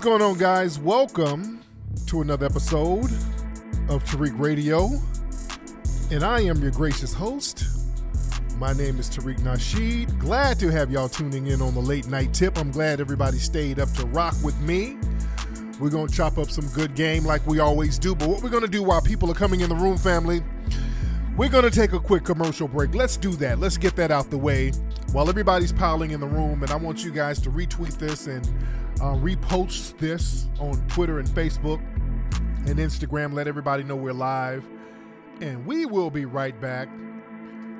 [0.00, 0.78] what's going on, guys?
[0.78, 1.60] Welcome
[2.06, 3.12] to another episode
[3.90, 4.88] of Tariq Radio.
[6.10, 7.64] And I am your gracious host.
[8.56, 10.18] My name is Tariq Nasheed.
[10.18, 12.56] Glad to have y'all tuning in on the late night tip.
[12.56, 14.96] I'm glad everybody stayed up to rock with me.
[15.78, 18.14] We're going to chop up some good game like we always do.
[18.14, 20.42] But what we're going to do while people are coming in the room, family,
[21.36, 22.94] we're going to take a quick commercial break.
[22.94, 23.58] Let's do that.
[23.58, 24.70] Let's get that out the way
[25.12, 26.62] while everybody's piling in the room.
[26.62, 28.48] And I want you guys to retweet this and
[29.00, 31.80] uh, repost this on Twitter and Facebook
[32.66, 33.32] and Instagram.
[33.32, 34.64] Let everybody know we're live.
[35.40, 36.88] And we will be right back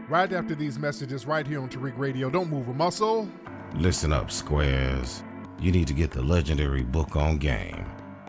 [0.08, 2.30] right after these messages right here on Tariq Radio.
[2.30, 3.28] Don't move a muscle.
[3.74, 5.22] Listen up, squares.
[5.60, 7.84] You need to get the legendary book on game,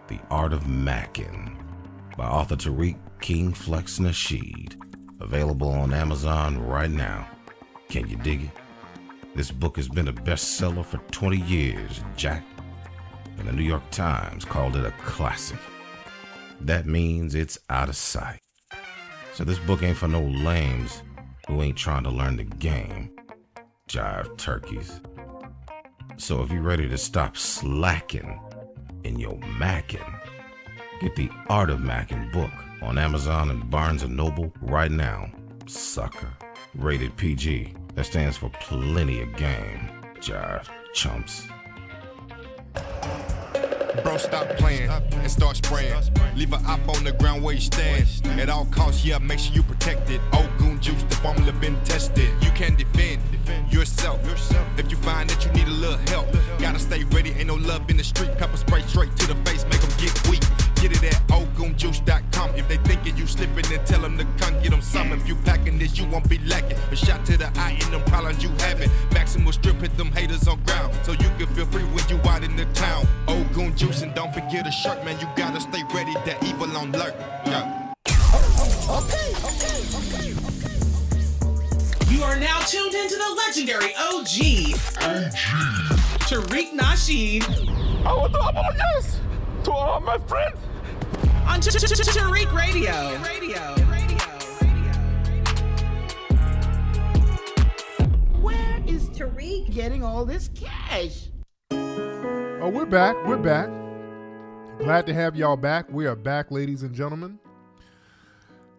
[0.08, 1.58] The Art of Mackin,
[2.18, 4.76] by author Tariq King Flex Nasheed.
[5.22, 7.28] Available on Amazon right now.
[7.90, 8.50] Can you dig it?
[9.34, 12.44] This book has been a bestseller for 20 years, Jack.
[13.38, 15.60] And the New York Times called it a classic.
[16.60, 18.40] That means it's out of sight.
[19.34, 21.02] So this book ain't for no lames
[21.48, 23.12] who ain't trying to learn the game.
[23.88, 25.02] Jive turkeys.
[26.18, 28.40] So if you're ready to stop slacking
[29.04, 30.02] in your mackin',
[31.00, 32.52] get the Art of Mackin' book
[32.82, 35.32] on Amazon and Barnes & Noble right now.
[35.66, 36.32] Sucker.
[36.76, 37.74] Rated PG.
[37.96, 39.90] That stands for plenty of game.
[40.18, 41.48] Jive chumps.
[44.04, 45.94] Bro, stop playing and start spraying.
[46.36, 48.08] Leave an op on the ground where you stand.
[48.40, 50.22] At all costs, yeah, make sure you protect it.
[50.34, 52.30] Old goon juice, the formula been tested.
[52.42, 53.22] You can defend
[53.72, 54.20] yourself.
[54.78, 56.28] If you find that you need a little help,
[56.60, 57.32] gotta stay ready.
[57.32, 58.32] Ain't no love in the street.
[58.38, 60.42] Pepper spray straight to the face, make them get weak.
[60.76, 62.56] Get it at oldgoonjuice.com.
[62.56, 62.71] If
[64.02, 65.12] tell them to come get them some.
[65.12, 66.78] If you packing this, you won't be lacking.
[66.92, 68.90] A shot to the eye in them problems you having.
[69.10, 70.94] Maximal strip hit them haters on ground.
[71.04, 73.08] So you can feel free when you out in the town.
[73.28, 75.20] Old goon juice and don't forget a shirt, man.
[75.20, 76.14] You gotta stay ready.
[76.26, 77.14] That evil on lurk.
[77.46, 77.94] Yeah.
[78.90, 80.34] Okay, okay, okay.
[82.10, 84.76] You are now tuned into the legendary OG.
[85.02, 85.40] OG.
[86.28, 87.44] Tariq Nasheed.
[88.06, 89.20] I want to apologize
[89.64, 90.58] to all my friends.
[91.46, 93.22] On Tariq Radio.
[93.22, 93.91] Radio.
[98.92, 101.30] Is Tariq getting all this cash?
[101.72, 103.16] Oh, we're back.
[103.26, 103.70] We're back.
[104.80, 105.90] Glad to have y'all back.
[105.90, 107.40] We are back, ladies and gentlemen.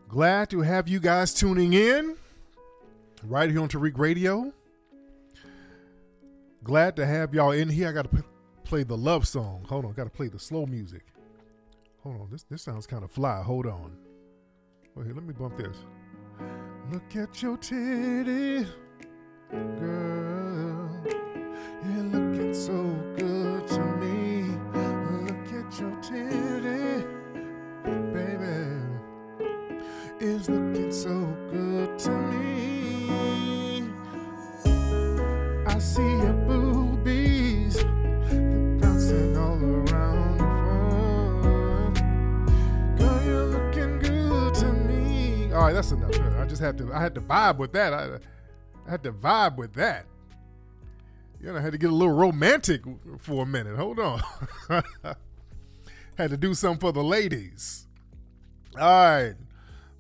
[0.08, 2.16] Glad to have you guys tuning in
[3.24, 4.52] right here on Tariq Radio.
[6.62, 7.88] Glad to have y'all in here.
[7.88, 8.28] I got to p-
[8.64, 9.64] play the love song.
[9.70, 11.06] Hold on, got to play the slow music.
[12.02, 13.40] Hold on, this this sounds kind of fly.
[13.40, 13.96] Hold on.
[14.98, 15.78] Okay, let me bump this.
[16.90, 18.66] Look at your titty,
[35.72, 40.44] I see your boobies they're bouncing all around the
[41.94, 42.98] front.
[42.98, 45.52] Girl, you're looking good to me.
[45.52, 46.14] All right, that's enough.
[46.38, 46.92] I just had to.
[46.92, 47.94] I had to vibe with that.
[47.94, 48.18] I,
[48.86, 50.06] I had to vibe with that.
[51.40, 52.82] You know, I had to get a little romantic
[53.18, 53.76] for a minute.
[53.76, 54.22] Hold on.
[56.16, 57.86] had to do something for the ladies.
[58.78, 59.34] All right.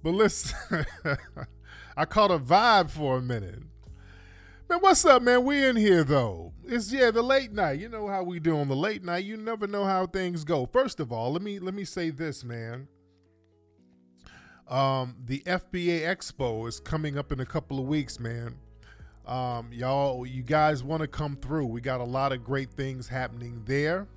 [0.02, 0.86] But listen,
[1.96, 3.62] I caught a vibe for a minute.
[4.68, 5.44] Man, what's up, man?
[5.44, 6.52] We in here though.
[6.64, 7.78] It's yeah, the late night.
[7.78, 9.24] You know how we do on the late night.
[9.24, 10.66] You never know how things go.
[10.66, 12.88] First of all, let me let me say this, man.
[14.68, 18.56] Um, the FBA Expo is coming up in a couple of weeks, man.
[19.26, 21.66] Um, y'all, you guys want to come through.
[21.66, 24.08] We got a lot of great things happening there.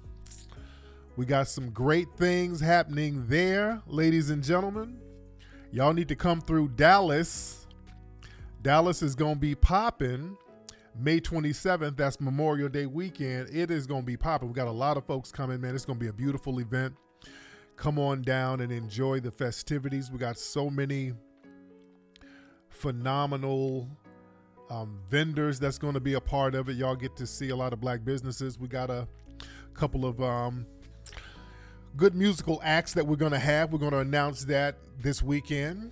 [1.16, 5.00] We got some great things happening there, ladies and gentlemen.
[5.72, 7.68] Y'all need to come through Dallas.
[8.62, 10.38] Dallas is going to be popping
[10.98, 11.96] May 27th.
[11.96, 13.50] That's Memorial Day weekend.
[13.54, 14.48] It is going to be popping.
[14.48, 15.76] We got a lot of folks coming, man.
[15.76, 16.96] It's going to be a beautiful event.
[17.76, 20.10] Come on down and enjoy the festivities.
[20.10, 21.14] We got so many
[22.70, 23.90] phenomenal
[24.70, 26.76] um, vendors that's going to be a part of it.
[26.76, 28.60] Y'all get to see a lot of black businesses.
[28.60, 29.08] We got a
[29.74, 30.66] couple of um,
[31.96, 33.72] good musical acts that we're going to have.
[33.72, 35.92] We're going to announce that this weekend.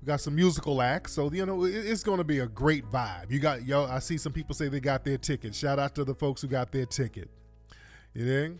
[0.00, 3.30] We got some musical acts, so you know it's going to be a great vibe.
[3.30, 3.84] You got yo.
[3.84, 5.54] I see some people say they got their ticket.
[5.54, 7.28] Shout out to the folks who got their ticket.
[8.14, 8.58] You know.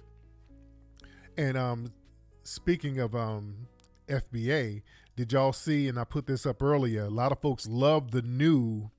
[1.37, 1.93] And um,
[2.43, 3.69] speaking of um,
[4.09, 4.83] FBA,
[5.15, 5.87] did y'all see?
[5.87, 7.05] And I put this up earlier.
[7.05, 8.91] A lot of folks love the new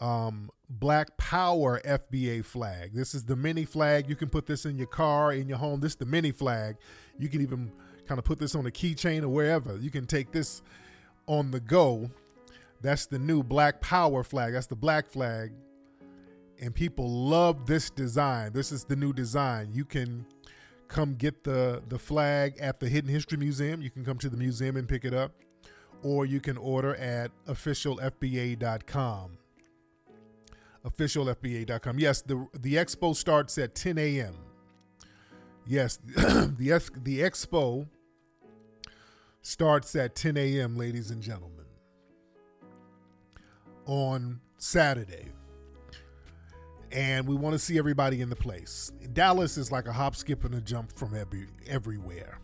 [0.00, 2.92] um, Black Power FBA flag.
[2.92, 4.08] This is the mini flag.
[4.08, 5.80] You can put this in your car, in your home.
[5.80, 6.76] This is the mini flag.
[7.18, 7.72] You can even
[8.06, 9.76] kind of put this on a keychain or wherever.
[9.76, 10.62] You can take this
[11.26, 12.10] on the go.
[12.80, 14.52] That's the new Black Power flag.
[14.52, 15.52] That's the black flag.
[16.60, 18.52] And people love this design.
[18.52, 19.70] This is the new design.
[19.72, 20.26] You can
[20.88, 23.82] come get the the flag at the Hidden History Museum.
[23.82, 25.32] You can come to the museum and pick it up
[26.02, 29.37] or you can order at officialfba.com.
[30.88, 31.98] Officialfba.com.
[31.98, 34.34] Yes, the the expo starts at 10 a.m.
[35.66, 37.86] Yes, the the expo
[39.42, 40.76] starts at 10 a.m.
[40.76, 41.66] Ladies and gentlemen,
[43.86, 45.28] on Saturday,
[46.90, 48.90] and we want to see everybody in the place.
[49.12, 52.38] Dallas is like a hop, skip, and a jump from every everywhere.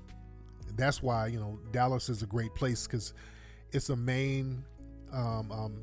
[0.76, 3.14] That's why you know Dallas is a great place because
[3.72, 4.64] it's a main
[5.12, 5.82] um, um,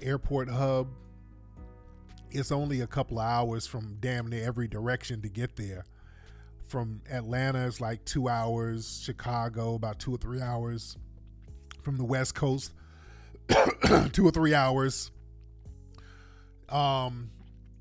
[0.00, 0.88] airport hub.
[2.32, 5.84] It's only a couple of hours from damn near every direction to get there.
[6.68, 9.02] From Atlanta, it's like two hours.
[9.04, 10.96] Chicago, about two or three hours.
[11.82, 12.72] From the West Coast,
[14.12, 15.10] two or three hours.
[16.68, 17.30] Um,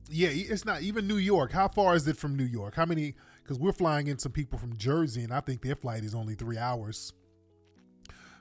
[0.09, 1.51] yeah, it's not even New York.
[1.51, 2.75] How far is it from New York?
[2.75, 3.15] How many?
[3.43, 6.35] Because we're flying in some people from Jersey, and I think their flight is only
[6.35, 7.13] three hours.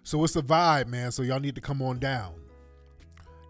[0.02, 1.12] So it's a vibe, man.
[1.12, 2.34] So y'all need to come on down.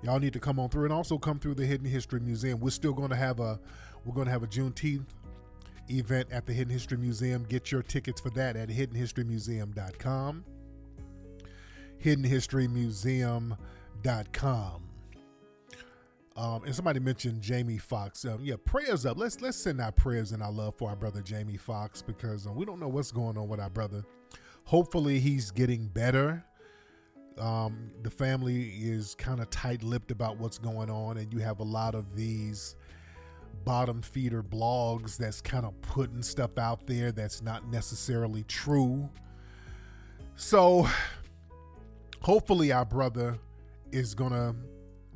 [0.02, 2.60] Y'all need to come on through and also come through the Hidden History Museum.
[2.60, 3.58] We're still going to have a
[4.04, 5.06] we're going to have a Juneteenth
[5.90, 7.44] event at the Hidden History Museum.
[7.48, 10.44] Get your tickets for that at hiddenhistorymuseum.com.
[12.02, 14.82] hiddenhistorymuseum.com.
[16.36, 18.24] Um, and somebody mentioned Jamie Foxx.
[18.24, 19.18] Um, yeah, prayers up.
[19.18, 22.52] Let's let's send our prayers and our love for our brother Jamie Foxx because uh,
[22.52, 24.04] we don't know what's going on with our brother.
[24.62, 26.44] Hopefully, he's getting better.
[27.38, 31.64] Um, the family is kind of tight-lipped about what's going on, and you have a
[31.64, 32.76] lot of these
[33.64, 39.08] bottom feeder blogs that's kind of putting stuff out there that's not necessarily true.
[40.36, 40.88] So,
[42.20, 43.38] hopefully, our brother
[43.92, 44.54] is gonna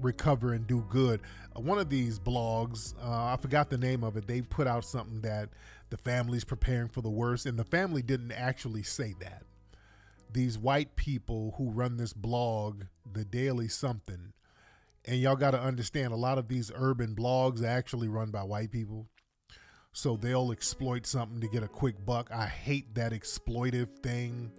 [0.00, 1.20] recover and do good.
[1.54, 4.26] One of these blogs, uh, I forgot the name of it.
[4.26, 5.50] They put out something that
[5.90, 9.44] the family's preparing for the worst, and the family didn't actually say that
[10.32, 14.32] these white people who run this blog, the Daily Something,
[15.04, 18.42] and y'all got to understand a lot of these urban blogs are actually run by
[18.42, 19.08] white people.
[19.92, 22.30] So they'll exploit something to get a quick buck.
[22.32, 24.50] I hate that exploitive thing.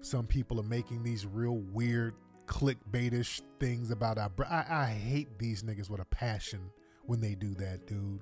[0.00, 2.14] Some people are making these real weird
[2.46, 4.30] clickbaitish things about our.
[4.50, 6.70] I, I hate these niggas with a passion
[7.04, 8.20] when they do that, dude.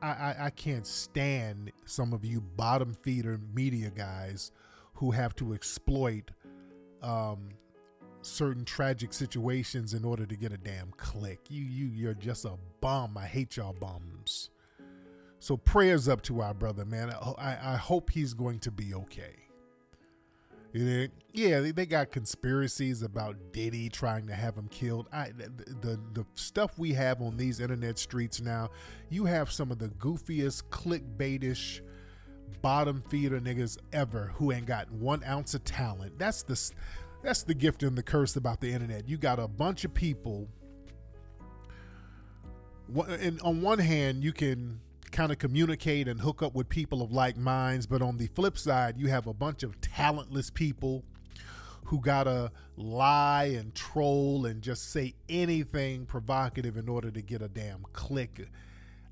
[0.00, 4.52] I, I, I can't stand some of you bottom feeder media guys
[4.96, 6.30] who have to exploit
[7.02, 7.50] um,
[8.22, 11.40] certain tragic situations in order to get a damn click.
[11.48, 13.16] You you you're just a bum.
[13.16, 14.50] I hate y'all bums.
[15.38, 17.10] So prayers up to our brother, man.
[17.38, 19.46] I, I hope he's going to be okay.
[21.32, 25.08] Yeah, they got conspiracies about Diddy trying to have him killed.
[25.12, 25.48] I the,
[25.80, 28.70] the the stuff we have on these internet streets now,
[29.08, 31.80] you have some of the goofiest clickbaitish
[32.62, 36.18] bottom feeder niggas ever who ain't got one ounce of talent.
[36.18, 36.72] That's the
[37.22, 39.08] that's the gift and the curse about the internet.
[39.08, 40.48] You got a bunch of people.
[43.08, 47.10] And on one hand, you can kind of communicate and hook up with people of
[47.10, 51.04] like minds, but on the flip side, you have a bunch of talentless people
[51.84, 57.48] who gotta lie and troll and just say anything provocative in order to get a
[57.48, 58.48] damn click.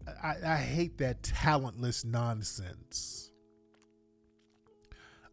[0.07, 3.31] I, I hate that talentless nonsense.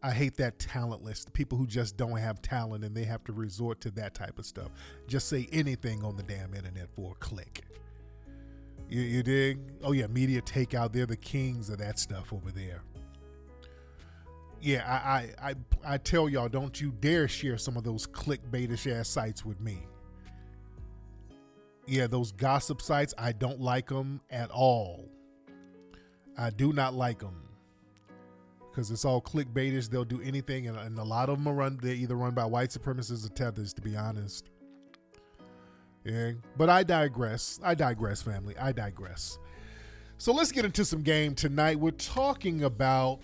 [0.02, 3.80] I hate that talentless people who just don't have talent and they have to resort
[3.82, 4.70] to that type of stuff.
[5.06, 7.62] Just say anything on the damn internet for a click.
[8.88, 9.60] You, you dig?
[9.82, 10.92] Oh yeah, media takeout.
[10.92, 12.82] They're the kings of that stuff over there.
[14.60, 15.54] Yeah, I, I I
[15.94, 19.86] I tell y'all, don't you dare share some of those clickbaitish ass sites with me.
[21.86, 25.08] Yeah, those gossip sites, I don't like them at all.
[26.38, 27.42] I do not like them
[28.70, 29.90] because it's all clickbaitish.
[29.90, 31.78] They'll do anything, and, and, a lot of them are run.
[31.82, 34.48] They're either run by white supremacists or tethers, to be honest.
[36.04, 37.60] Yeah, but I digress.
[37.62, 38.56] I digress, family.
[38.56, 39.38] I digress.
[40.18, 41.78] So let's get into some game tonight.
[41.78, 43.20] We're talking about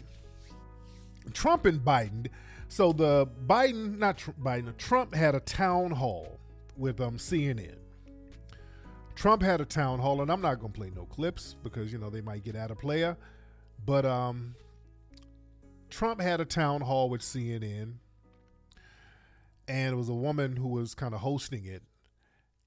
[1.33, 2.27] Trump and Biden.
[2.69, 6.39] So the Biden, not Trump, Biden, Trump had a town hall
[6.77, 7.77] with um CNN.
[9.19, 12.09] Trump had a town hall, and I'm not gonna play no clips because you know
[12.09, 13.17] they might get out of player.
[13.85, 14.55] But um,
[15.91, 17.95] Trump had a town hall with CNN,
[19.67, 21.83] and it was a woman who was kind of hosting it.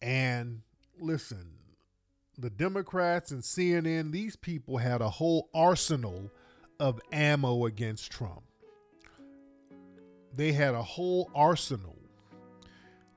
[0.02, 0.64] And
[1.00, 1.54] listen,
[2.38, 6.34] the Democrats and CNN, these people had a whole arsenal
[6.82, 8.44] of ammo against Trump.
[10.36, 11.98] They had a whole arsenal.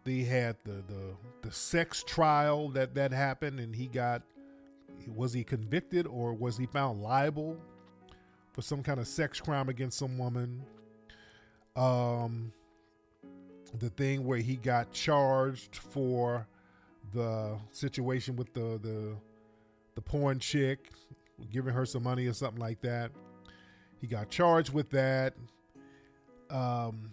[0.05, 1.14] They had the the
[1.45, 4.23] the sex trial that that happened and he got
[5.15, 7.59] was he convicted or was he found liable
[8.53, 10.63] for some kind of sex crime against some woman?
[11.77, 12.51] Um
[13.79, 16.47] the thing where he got charged for
[17.13, 19.17] the situation with the the
[19.97, 20.91] the porn chick
[21.53, 23.11] giving her some money or something like that.
[24.01, 25.35] He got charged with that.
[26.51, 27.11] Um,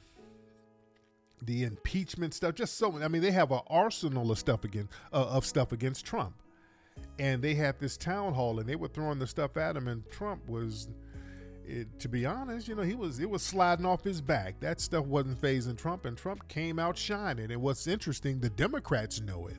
[1.42, 3.02] the impeachment stuff, just so.
[3.02, 6.36] I mean, they have an arsenal of stuff against uh, of stuff against Trump,
[7.20, 10.10] and they had this town hall, and they were throwing the stuff at him, and
[10.12, 10.90] Trump was.
[11.64, 14.60] It, to be honest, you know, he was it was sliding off his back.
[14.60, 17.52] That stuff wasn't phasing Trump, and Trump came out shining.
[17.52, 19.58] And what's interesting, the Democrats know it.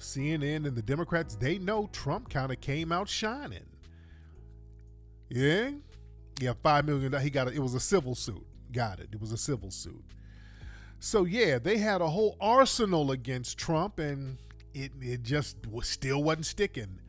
[0.00, 3.64] CNN and the Democrats, they know Trump kind of came out shining.
[5.30, 5.70] Yeah,
[6.40, 7.18] yeah, five million.
[7.20, 7.54] He got it.
[7.54, 8.44] It was a civil suit.
[8.72, 9.08] Got it.
[9.12, 10.04] It was a civil suit.
[11.04, 14.38] So yeah, they had a whole arsenal against Trump, and
[14.72, 17.00] it it just was, still wasn't sticking.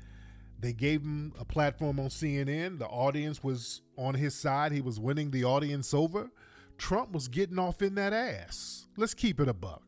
[0.59, 2.79] They gave him a platform on CNN.
[2.79, 4.71] The audience was on his side.
[4.71, 6.29] He was winning the audience over.
[6.77, 8.87] Trump was getting off in that ass.
[8.97, 9.83] Let's keep it a buck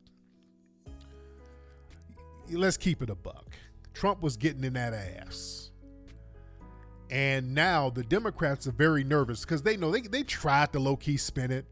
[2.51, 3.45] let's keep it a buck.
[3.93, 5.71] Trump was getting in that ass.
[7.09, 10.97] And now the Democrats are very nervous because they know they, they tried to low
[10.97, 11.65] key spin it,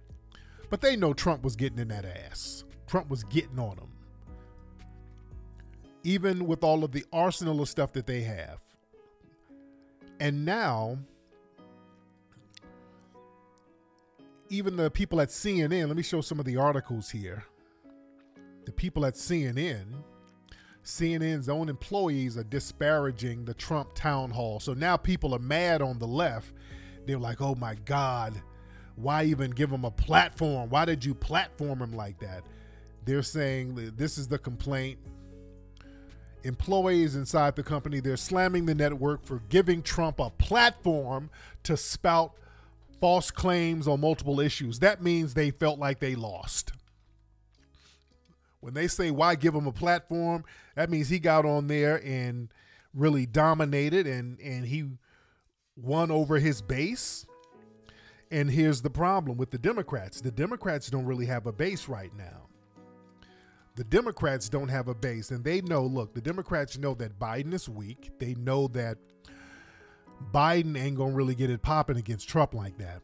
[0.70, 2.64] but they know Trump was getting in that ass.
[2.88, 3.92] Trump was getting on them.
[6.04, 8.60] Even with all of the arsenal of stuff that they have.
[10.20, 11.00] And now,
[14.50, 17.44] even the people at CNN, let me show some of the articles here.
[18.66, 19.86] The people at CNN
[20.86, 24.60] CNN's own employees are disparaging the Trump town hall.
[24.60, 26.54] So now people are mad on the left.
[27.08, 28.40] They're like, oh my God,
[28.96, 30.70] why even give him a platform?
[30.70, 32.44] Why did you platform him like that?
[33.06, 35.00] They're saying that this is the complaint.
[36.44, 41.30] Employees inside the company, they're slamming the network for giving Trump a platform
[41.64, 42.34] to spout
[43.00, 44.80] false claims on multiple issues.
[44.80, 46.72] That means they felt like they lost.
[48.60, 50.44] When they say why give him a platform,
[50.76, 52.50] that means he got on there and
[52.94, 54.86] really dominated and and he
[55.76, 57.26] won over his base.
[58.32, 60.22] And here's the problem with the Democrats.
[60.22, 62.48] The Democrats don't really have a base right now.
[63.76, 67.54] The Democrats don't have a base and they know, look, the Democrats know that Biden
[67.54, 68.12] is weak.
[68.20, 68.98] They know that
[70.34, 73.02] Biden ain't going to really get it popping against Trump like that.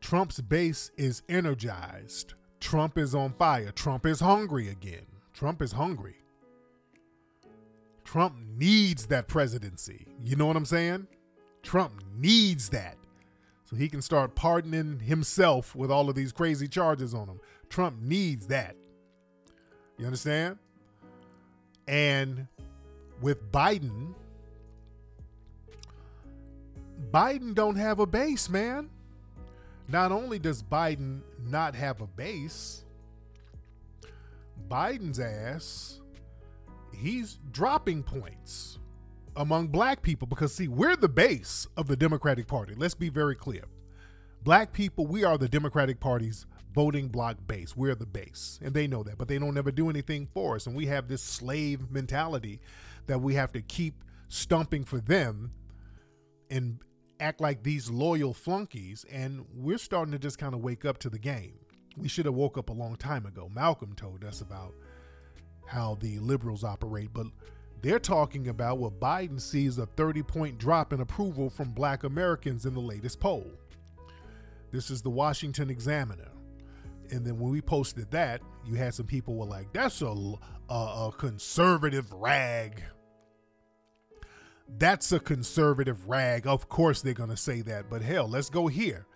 [0.00, 2.34] Trump's base is energized.
[2.60, 3.72] Trump is on fire.
[3.72, 5.06] Trump is hungry again.
[5.32, 6.16] Trump is hungry.
[8.04, 10.06] Trump needs that presidency.
[10.22, 11.06] You know what I'm saying?
[11.62, 12.96] Trump needs that.
[13.72, 17.40] So he can start pardoning himself with all of these crazy charges on him.
[17.70, 18.76] Trump needs that.
[19.96, 20.58] You understand?
[21.88, 22.48] And
[23.22, 24.14] with Biden,
[27.10, 28.90] Biden don't have a base, man.
[29.88, 32.84] Not only does Biden not have a base,
[34.68, 35.98] Biden's ass,
[36.94, 38.78] he's dropping points
[39.36, 42.74] among black people because, see, we're the base of the Democratic Party.
[42.76, 43.64] Let's be very clear.
[44.42, 47.76] Black people, we are the Democratic Party's voting block base.
[47.76, 48.58] We're the base.
[48.62, 50.66] And they know that, but they don't ever do anything for us.
[50.66, 52.60] And we have this slave mentality
[53.06, 55.52] that we have to keep stumping for them
[56.50, 56.78] and
[57.20, 61.08] act like these loyal flunkies, and we're starting to just kind of wake up to
[61.08, 61.54] the game.
[61.96, 63.50] We should have woke up a long time ago.
[63.54, 64.74] Malcolm told us about
[65.66, 67.26] how the liberals operate, but
[67.82, 72.64] they're talking about what Biden sees a 30 point drop in approval from black Americans
[72.64, 73.46] in the latest poll.
[74.70, 76.30] This is the Washington Examiner.
[77.10, 80.14] And then when we posted that, you had some people were like, that's a,
[80.70, 82.82] a, a conservative rag
[84.78, 86.46] that's a conservative rag.
[86.46, 87.90] Of course, they're going to say that.
[87.90, 89.06] But hell, let's go here.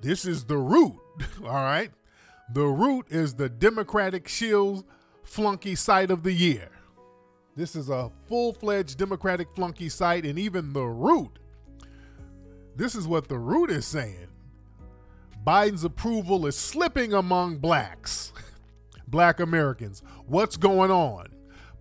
[0.00, 0.98] This is the root.
[1.44, 1.90] All right.
[2.52, 4.84] The root is the Democratic Shield
[5.24, 6.68] flunky site of the year.
[7.54, 11.38] This is a full fledged Democratic flunky site, and even the root.
[12.76, 14.28] This is what the root is saying
[15.46, 18.32] Biden's approval is slipping among blacks,
[19.06, 20.02] black Americans.
[20.26, 21.32] What's going on?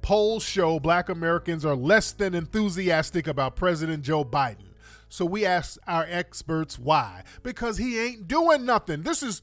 [0.02, 4.74] polls show black Americans are less than enthusiastic about President Joe Biden.
[5.10, 7.24] So we ask our experts why.
[7.44, 9.04] Because he ain't doing nothing.
[9.04, 9.42] This is,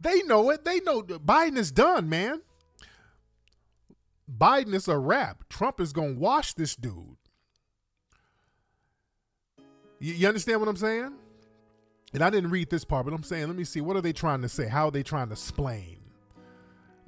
[0.00, 0.64] they know it.
[0.64, 2.42] They know Biden is done, man.
[4.30, 5.48] Biden is a wrap.
[5.48, 7.16] Trump is going to wash this dude.
[10.00, 11.14] You, you understand what I'm saying?
[12.12, 13.80] And I didn't read this part, but I'm saying, let me see.
[13.80, 14.68] What are they trying to say?
[14.68, 15.98] How are they trying to explain?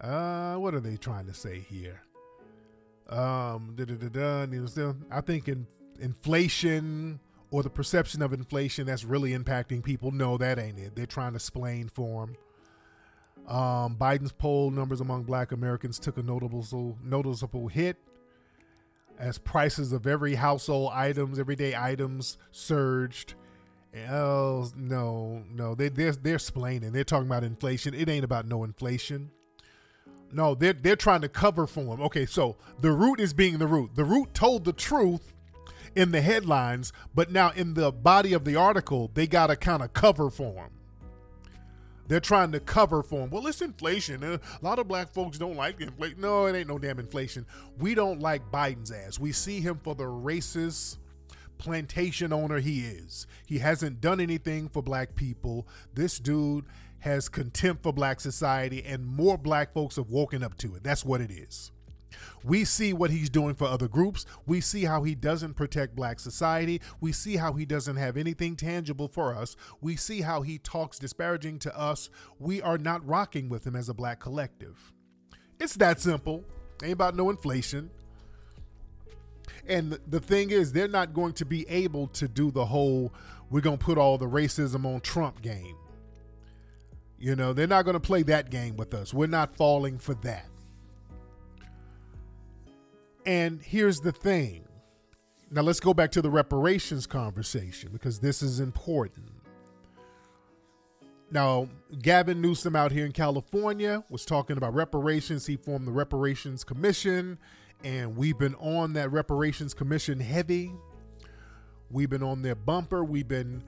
[0.01, 2.03] Uh, what are they trying to say here?
[3.09, 3.77] Um,
[5.11, 5.67] I think in,
[6.01, 7.21] inflation
[7.51, 10.11] or the perception of inflation that's really impacting people.
[10.11, 10.97] No, that ain't it.
[10.97, 12.37] They're trying to explain for them.
[13.47, 17.97] Um, Biden's poll numbers among Black Americans took a notable noticeable hit
[19.19, 23.35] as prices of every household items, everyday items surged.
[24.11, 26.93] Oh no, no, they they're they're explaining.
[26.93, 27.95] They're talking about inflation.
[27.95, 29.31] It ain't about no inflation.
[30.33, 32.03] No, they're they're trying to cover for him.
[32.03, 33.95] Okay, so the root is being the root.
[33.95, 35.33] The root told the truth
[35.95, 39.83] in the headlines, but now in the body of the article, they got to kind
[39.83, 40.71] of cover for him.
[42.09, 43.31] They're trying to cover for him.
[43.31, 44.23] Well, it's inflation.
[44.23, 46.21] A lot of black folks don't like inflation.
[46.21, 47.47] No, it ain't no damn inflation.
[47.79, 49.19] We don't like Biden's ass.
[49.19, 50.99] We see him for the racist
[51.59, 53.27] plantation owner he is.
[53.47, 55.67] He hasn't done anything for black people.
[55.95, 56.67] This dude
[57.01, 60.83] has contempt for black society, and more black folks have woken up to it.
[60.83, 61.71] That's what it is.
[62.45, 64.25] We see what he's doing for other groups.
[64.47, 66.81] We see how he doesn't protect black society.
[67.01, 69.57] We see how he doesn't have anything tangible for us.
[69.81, 72.09] We see how he talks disparaging to us.
[72.39, 74.93] We are not rocking with him as a black collective.
[75.59, 76.45] It's that simple.
[76.83, 77.91] Ain't about no inflation.
[79.67, 83.13] And the thing is, they're not going to be able to do the whole
[83.51, 85.77] we're going to put all the racism on Trump game.
[87.19, 89.15] You know, they're not going to play that game with us.
[89.15, 90.47] We're not falling for that.
[93.27, 94.65] And here's the thing.
[95.51, 99.33] Now let's go back to the reparations conversation because this is important.
[101.31, 101.69] Now,
[102.03, 105.45] Gavin Newsom out here in California was talking about reparations.
[105.45, 107.39] He formed the Reparations Commission,
[107.83, 110.73] and we've been on that Reparations Commission heavy.
[111.91, 113.03] We've been on their bumper.
[113.05, 113.65] We've been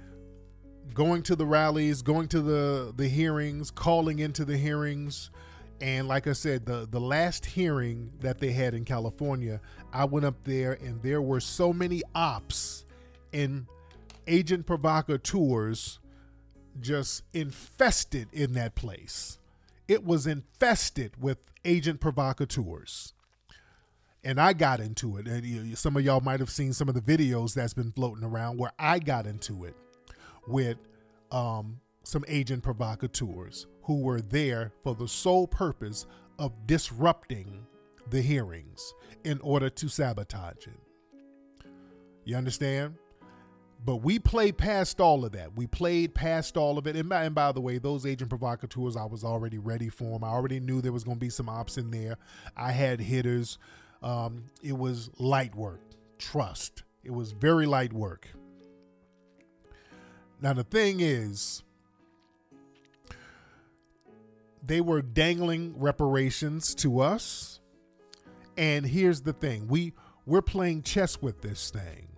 [0.94, 5.30] going to the rallies, going to the the hearings, calling into the hearings,
[5.80, 9.60] and like I said, the the last hearing that they had in California,
[9.92, 12.84] I went up there and there were so many ops
[13.32, 13.66] and
[14.26, 16.00] agent provocateurs
[16.80, 19.38] just infested in that place.
[19.86, 23.14] It was infested with agent provocateurs.
[24.24, 25.26] And I got into it.
[25.26, 28.58] And some of y'all might have seen some of the videos that's been floating around
[28.58, 29.76] where I got into it
[30.46, 30.76] with
[31.30, 36.06] um, some agent provocateurs who were there for the sole purpose
[36.38, 37.66] of disrupting
[38.08, 38.94] the hearings
[39.24, 41.68] in order to sabotage it.
[42.24, 42.94] You understand?
[43.84, 45.54] But we played past all of that.
[45.54, 46.96] We played past all of it.
[46.96, 50.24] And by, and by, the way, those agent provocateurs, I was already ready for them.
[50.24, 52.16] I already knew there was going to be some ops in there.
[52.56, 53.58] I had hitters.
[54.02, 55.82] Um, it was light work.
[56.16, 56.84] Trust.
[57.04, 58.28] It was very light work.
[60.40, 61.64] Now, the thing is,
[64.64, 67.60] they were dangling reparations to us.
[68.56, 69.92] And here's the thing we
[70.26, 72.08] we're playing chess with this thing.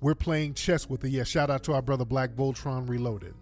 [0.00, 1.10] We're playing chess with it.
[1.10, 3.34] Yeah, shout out to our brother Black Voltron Reloaded.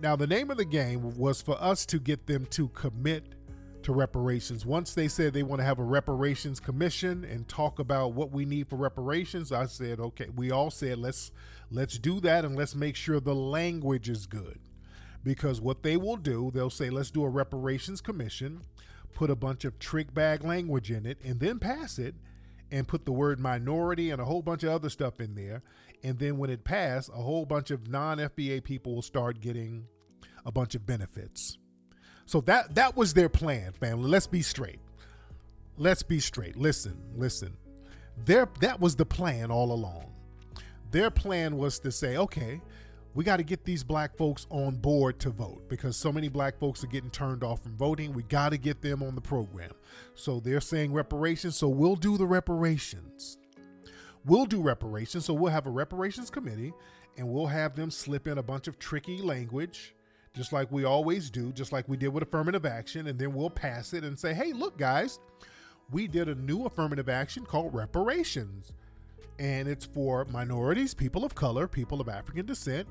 [0.00, 3.34] Now, the name of the game was for us to get them to commit
[3.82, 4.66] to reparations.
[4.66, 8.44] Once they said they want to have a reparations commission and talk about what we
[8.44, 11.32] need for reparations, I said, okay, we all said let's
[11.70, 14.58] let's do that and let's make sure the language is good
[15.24, 18.62] because what they will do, they'll say, let's do a reparations commission,
[19.14, 22.14] put a bunch of trick bag language in it, and then pass it
[22.70, 25.62] and put the word minority and a whole bunch of other stuff in there.
[26.02, 29.86] And then when it passed, a whole bunch of non FBA people will start getting
[30.44, 31.58] a bunch of benefits.
[32.26, 34.08] So that that was their plan, family.
[34.08, 34.80] Let's be straight.
[35.76, 36.56] Let's be straight.
[36.56, 37.56] Listen, listen.
[38.16, 40.12] Their that was the plan all along.
[40.90, 42.60] Their plan was to say, okay,
[43.14, 46.58] we got to get these black folks on board to vote because so many black
[46.58, 48.12] folks are getting turned off from voting.
[48.12, 49.72] We got to get them on the program.
[50.14, 51.56] So they're saying reparations.
[51.56, 53.38] So we'll do the reparations.
[54.24, 55.24] We'll do reparations.
[55.24, 56.72] So we'll have a reparations committee
[57.16, 59.94] and we'll have them slip in a bunch of tricky language,
[60.34, 63.08] just like we always do, just like we did with affirmative action.
[63.08, 65.18] And then we'll pass it and say, hey, look, guys,
[65.90, 68.72] we did a new affirmative action called reparations
[69.38, 72.88] and it's for minorities, people of color, people of African descent,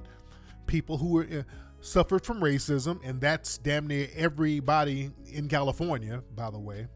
[0.65, 1.43] people who are, uh,
[1.81, 6.87] suffered from racism, and that's damn near everybody in California, by the way.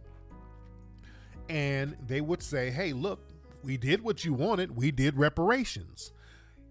[1.49, 3.19] And they would say, hey, look,
[3.63, 6.11] we did what you wanted, we did reparations.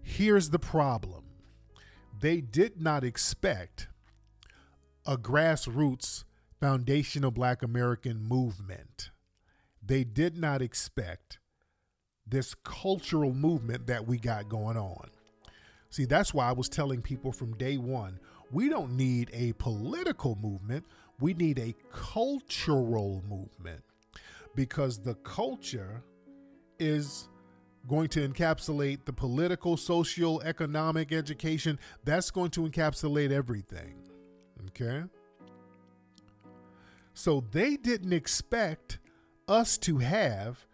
[0.01, 1.23] Here's the problem
[2.19, 3.87] they did not expect
[5.05, 6.23] a grassroots
[6.59, 9.11] foundational black American movement,
[9.83, 11.39] they did not expect
[12.31, 15.09] this cultural movement that we got going on.
[15.91, 18.19] See, that's why I was telling people from day one
[18.51, 20.85] we don't need a political movement,
[21.19, 23.81] we need a cultural movement
[24.55, 26.03] because the culture
[26.79, 27.29] is
[27.87, 31.79] going to encapsulate the political, social, economic, education.
[32.03, 33.95] That's going to encapsulate everything.
[34.67, 35.03] Okay?
[37.13, 38.99] So they didn't expect
[39.47, 40.65] us to have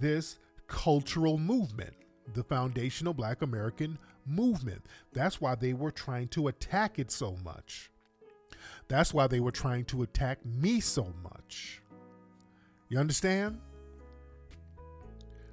[0.00, 1.94] this cultural movement,
[2.34, 4.84] the foundational Black American movement.
[5.12, 7.90] That's why they were trying to attack it so much.
[8.86, 11.82] That's why they were trying to attack me so much.
[12.88, 13.58] You understand?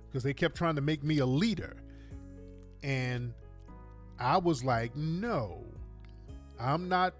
[0.07, 1.75] Because they kept trying to make me a leader.
[2.83, 3.33] And
[4.19, 5.65] I was like, no,
[6.59, 7.13] I'm not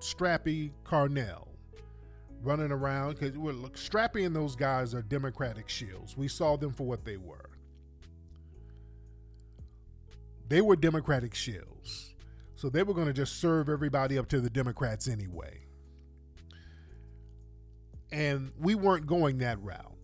[0.00, 1.49] Strappy Carnell
[2.42, 6.16] running around because look, Strappy those guys are Democratic shields.
[6.16, 7.50] We saw them for what they were.
[10.48, 12.14] They were Democratic shills.
[12.56, 15.60] So they were going to just serve everybody up to the Democrats anyway.
[18.12, 19.94] And we weren't going that route.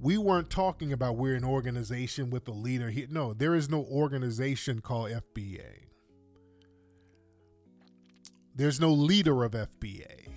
[0.00, 3.06] We weren't talking about we're an organization with a leader here.
[3.08, 5.84] No, there is no organization called FBA.
[8.54, 10.28] There's no leader of FBA.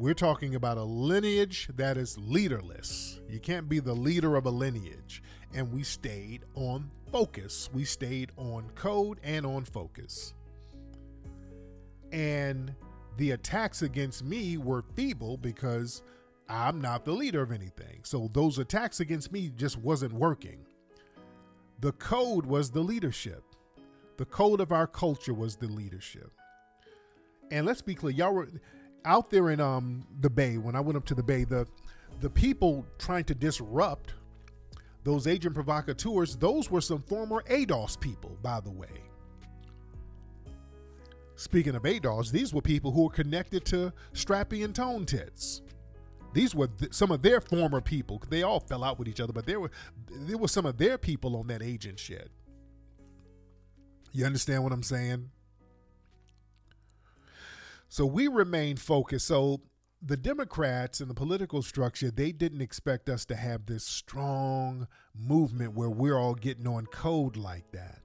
[0.00, 3.20] We're talking about a lineage that is leaderless.
[3.28, 5.22] You can't be the leader of a lineage.
[5.52, 7.68] And we stayed on focus.
[7.70, 10.32] We stayed on code and on focus.
[12.12, 12.74] And
[13.18, 16.00] the attacks against me were feeble because
[16.48, 18.00] I'm not the leader of anything.
[18.02, 20.64] So those attacks against me just wasn't working.
[21.80, 23.44] The code was the leadership.
[24.16, 26.32] The code of our culture was the leadership.
[27.50, 28.48] And let's be clear, y'all were
[29.04, 31.66] out there in um the bay when I went up to the bay, the
[32.20, 34.14] the people trying to disrupt
[35.04, 38.88] those agent provocateurs, those were some former ADOS people, by the way.
[41.36, 45.62] Speaking of ADOS, these were people who were connected to Strappy and Tone Tits.
[46.34, 48.22] These were th- some of their former people.
[48.28, 49.70] They all fell out with each other, but there were
[50.10, 52.30] there were some of their people on that agent shit.
[54.12, 55.30] You understand what I'm saying?
[57.90, 59.26] So we remain focused.
[59.26, 59.60] So
[60.00, 65.74] the Democrats and the political structure, they didn't expect us to have this strong movement
[65.74, 67.98] where we're all getting on code like that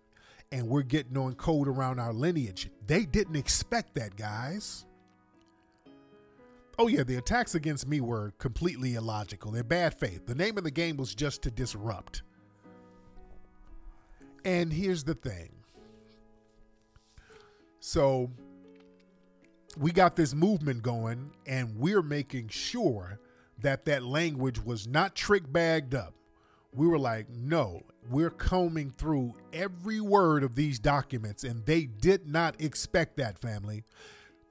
[0.52, 2.68] and we're getting on code around our lineage.
[2.88, 4.88] They didn't expect that, guys.
[6.80, 9.52] Oh, yeah, the attacks against me were completely illogical.
[9.52, 10.26] They're bad faith.
[10.26, 12.24] The name of the game was just to disrupt.
[14.44, 15.52] And here's the thing.
[17.80, 18.32] So
[19.78, 23.20] we got this movement going, and we're making sure
[23.62, 26.14] that that language was not trick bagged up.
[26.74, 32.28] We were like, no, we're combing through every word of these documents, and they did
[32.28, 33.84] not expect that, family.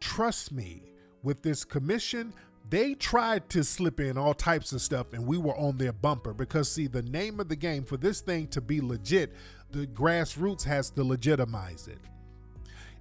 [0.01, 0.83] Trust me,
[1.23, 2.33] with this commission,
[2.71, 6.33] they tried to slip in all types of stuff, and we were on their bumper
[6.33, 9.35] because, see, the name of the game for this thing to be legit,
[9.71, 11.99] the grassroots has to legitimize it.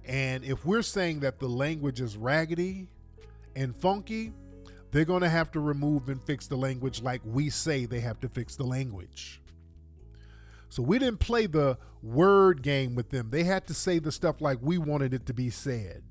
[0.06, 2.88] And if we're saying that the language is raggedy
[3.56, 4.32] and funky,
[4.90, 8.20] they're going to have to remove and fix the language like we say they have
[8.20, 9.40] to fix the language.
[10.68, 13.30] So we didn't play the word game with them.
[13.30, 16.02] They had to say the stuff like we wanted it to be said.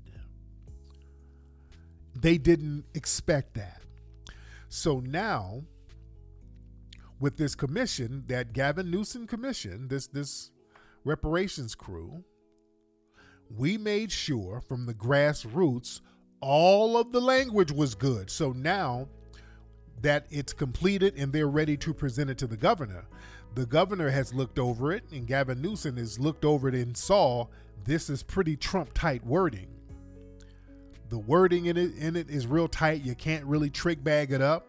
[2.14, 3.82] They didn't expect that.
[4.68, 5.62] So now,
[7.20, 10.50] with this commission, that Gavin Newsom commission, this this
[11.04, 12.24] reparations crew,
[13.50, 16.00] we made sure from the grassroots
[16.40, 18.30] all of the language was good.
[18.30, 19.08] So now
[20.02, 23.06] that it's completed and they're ready to present it to the governor,
[23.54, 27.46] the governor has looked over it and Gavin Newsom has looked over it and saw
[27.84, 29.68] this is pretty Trump tight wording.
[31.08, 33.04] The wording in it in it is real tight.
[33.04, 34.66] You can't really trick bag it up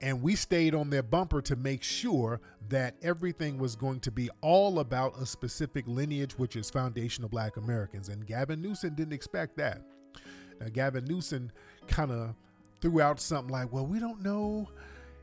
[0.00, 4.30] and we stayed on their bumper to make sure that everything was going to be
[4.40, 8.08] all about a specific lineage, which is foundational black Americans.
[8.08, 9.82] And Gavin Newsom didn't expect that.
[10.60, 11.50] Now, Gavin Newsom
[11.86, 12.34] kind of
[12.80, 14.68] threw out something like, well, we don't know.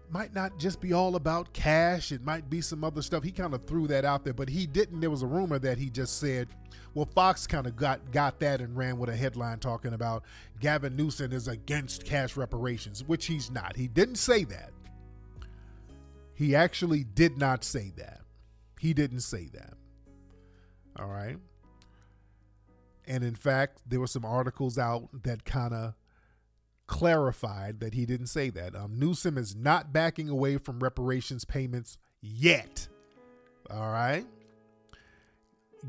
[0.10, 2.12] Might not just be all about cash.
[2.14, 3.24] It might be some other stuff.
[3.24, 5.02] He kind of threw that out there, but he didn't.
[5.02, 6.48] There was a rumor that he just said,
[6.94, 10.24] well, Fox kind of got got that and ran with a headline talking about
[10.62, 13.76] Gavin Newsom is against cash reparations, which he's not.
[13.76, 14.72] He didn't say that.
[16.34, 18.22] He actually did not say that.
[18.80, 19.74] He didn't say that.
[20.98, 21.38] All right.
[23.08, 25.94] And in fact, there were some articles out that kind of
[26.88, 28.76] clarified that he didn't say that.
[28.76, 32.88] Um, Newsom is not backing away from reparations payments yet.
[33.70, 34.26] All right.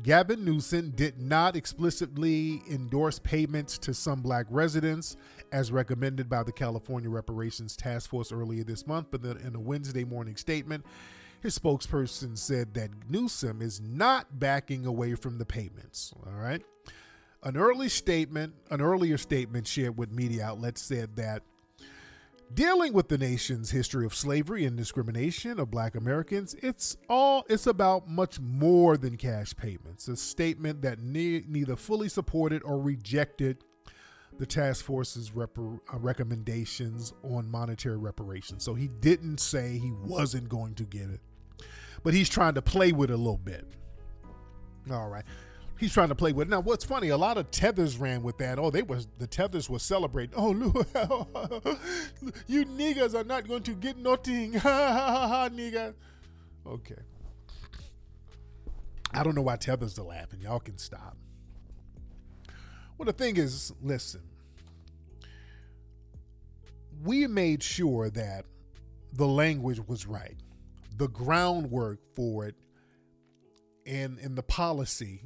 [0.03, 5.17] Gavin Newsom did not explicitly endorse payments to some black residents
[5.51, 10.03] as recommended by the California Reparations Task Force earlier this month, but in a Wednesday
[10.03, 10.85] morning statement,
[11.41, 16.13] his spokesperson said that Newsom is not backing away from the payments.
[16.25, 16.61] All right.
[17.41, 21.41] An early statement, an earlier statement shared with media outlets said that
[22.53, 27.65] dealing with the nation's history of slavery and discrimination of black Americans, it's all it's
[27.65, 30.09] about much more than cash payments.
[30.09, 33.63] A statement that ne- neither fully supported or rejected
[34.37, 38.65] the task force's rep- uh, recommendations on monetary reparations.
[38.65, 41.21] So he didn't say he wasn't going to get it,
[42.03, 43.65] but he's trying to play with it a little bit.
[44.91, 45.25] All right
[45.79, 46.47] he's trying to play with.
[46.47, 46.51] It.
[46.51, 47.09] Now, what's funny?
[47.09, 48.59] A lot of tethers ran with that.
[48.59, 50.35] Oh, they was the tethers were celebrating.
[50.35, 50.87] Oh, look,
[52.47, 55.93] you niggas are not going to get nothing, ha ha ha, nigga.
[56.67, 57.01] Okay.
[59.11, 60.41] I don't know why tethers are laughing.
[60.41, 61.17] Y'all can stop.
[62.97, 64.21] Well, the thing is, listen.
[67.01, 68.45] We made sure that
[69.13, 70.35] the language was right,
[70.97, 72.55] the groundwork for it,
[73.85, 75.23] and and the policy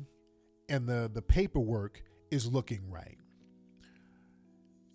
[0.74, 3.18] and the the paperwork is looking right.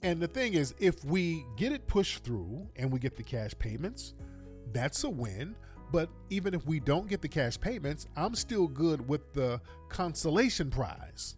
[0.03, 3.53] And the thing is, if we get it pushed through and we get the cash
[3.59, 4.15] payments,
[4.73, 5.55] that's a win.
[5.93, 10.69] But even if we don't get the cash payments, I'm still good with the consolation
[10.69, 11.37] prize,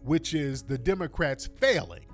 [0.00, 2.06] which is the Democrats failing.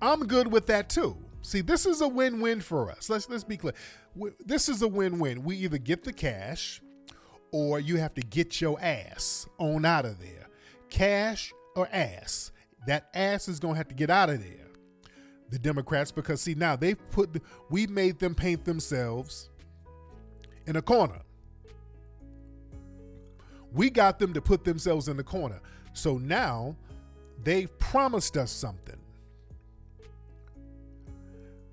[0.00, 1.16] I'm good with that too.
[1.40, 3.08] See, this is a win-win for us.
[3.08, 3.74] Let's let's be clear.
[4.44, 5.42] This is a win-win.
[5.42, 6.82] We either get the cash
[7.50, 10.41] or you have to get your ass on out of there
[10.92, 12.52] cash or ass.
[12.86, 14.68] That ass is going to have to get out of there.
[15.50, 19.48] The Democrats, because see, now they've put, we made them paint themselves
[20.66, 21.22] in a corner.
[23.72, 25.60] We got them to put themselves in the corner.
[25.94, 26.76] So now
[27.42, 28.98] they've promised us something.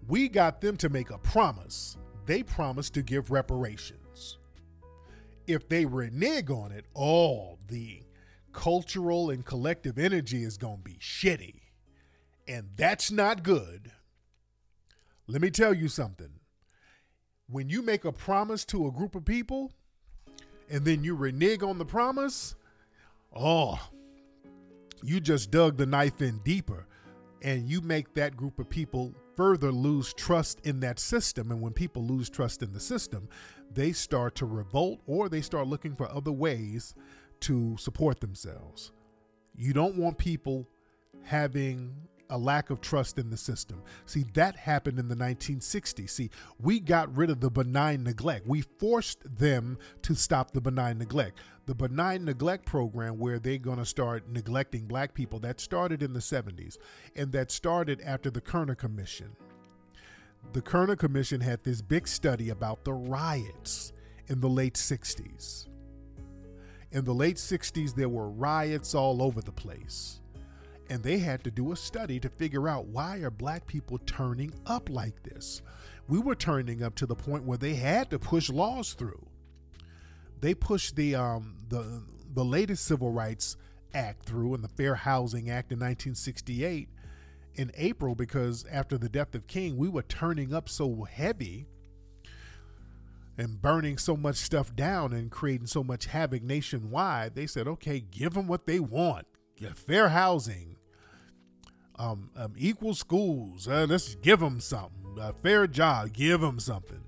[0.08, 1.98] We got them to make a promise.
[2.26, 4.38] They promised to give reparations.
[5.46, 8.02] If they renege on it, all the
[8.60, 11.62] cultural and collective energy is going to be shitty.
[12.46, 13.90] And that's not good.
[15.28, 16.32] Let me tell you something.
[17.48, 19.72] When you make a promise to a group of people
[20.70, 22.56] and then you renege on the promise,
[23.34, 23.80] oh,
[25.02, 26.86] you just dug the knife in deeper
[27.42, 31.50] and you make that group of people further lose trust in that system.
[31.50, 33.30] And when people lose trust in the system,
[33.72, 36.94] they start to revolt or they start looking for other ways
[37.42, 38.92] to support themselves.
[39.56, 40.68] You don't want people
[41.24, 41.94] having
[42.30, 43.82] a lack of trust in the system.
[44.06, 46.10] See, that happened in the 1960s.
[46.10, 48.46] See, we got rid of the benign neglect.
[48.46, 51.40] We forced them to stop the benign neglect.
[51.66, 56.14] The benign neglect program, where they're going to start neglecting black people, that started in
[56.14, 56.78] the 70s,
[57.16, 59.36] and that started after the Kerner Commission.
[60.54, 63.92] The Kerner Commission had this big study about the riots
[64.28, 65.69] in the late 60s.
[66.92, 70.22] In the late 60s, there were riots all over the place.
[70.90, 74.54] And they had to do a study to figure out why are black people turning
[74.66, 75.62] up like this?
[76.08, 79.28] We were turning up to the point where they had to push laws through.
[80.42, 82.02] They pushed the um, the
[82.34, 83.56] the latest Civil Rights
[83.94, 86.90] Act through and the Fair Housing Act in 1968
[87.56, 91.68] in April because after the death of King, we were turning up so heavy
[93.40, 98.02] and burning so much stuff down and creating so much havoc nationwide, they said, okay,
[98.02, 99.26] give them what they want.
[99.56, 100.76] Get fair housing,
[101.98, 103.66] um, um, equal schools.
[103.66, 105.18] Uh, let's give them something.
[105.22, 107.02] A fair job, give them something.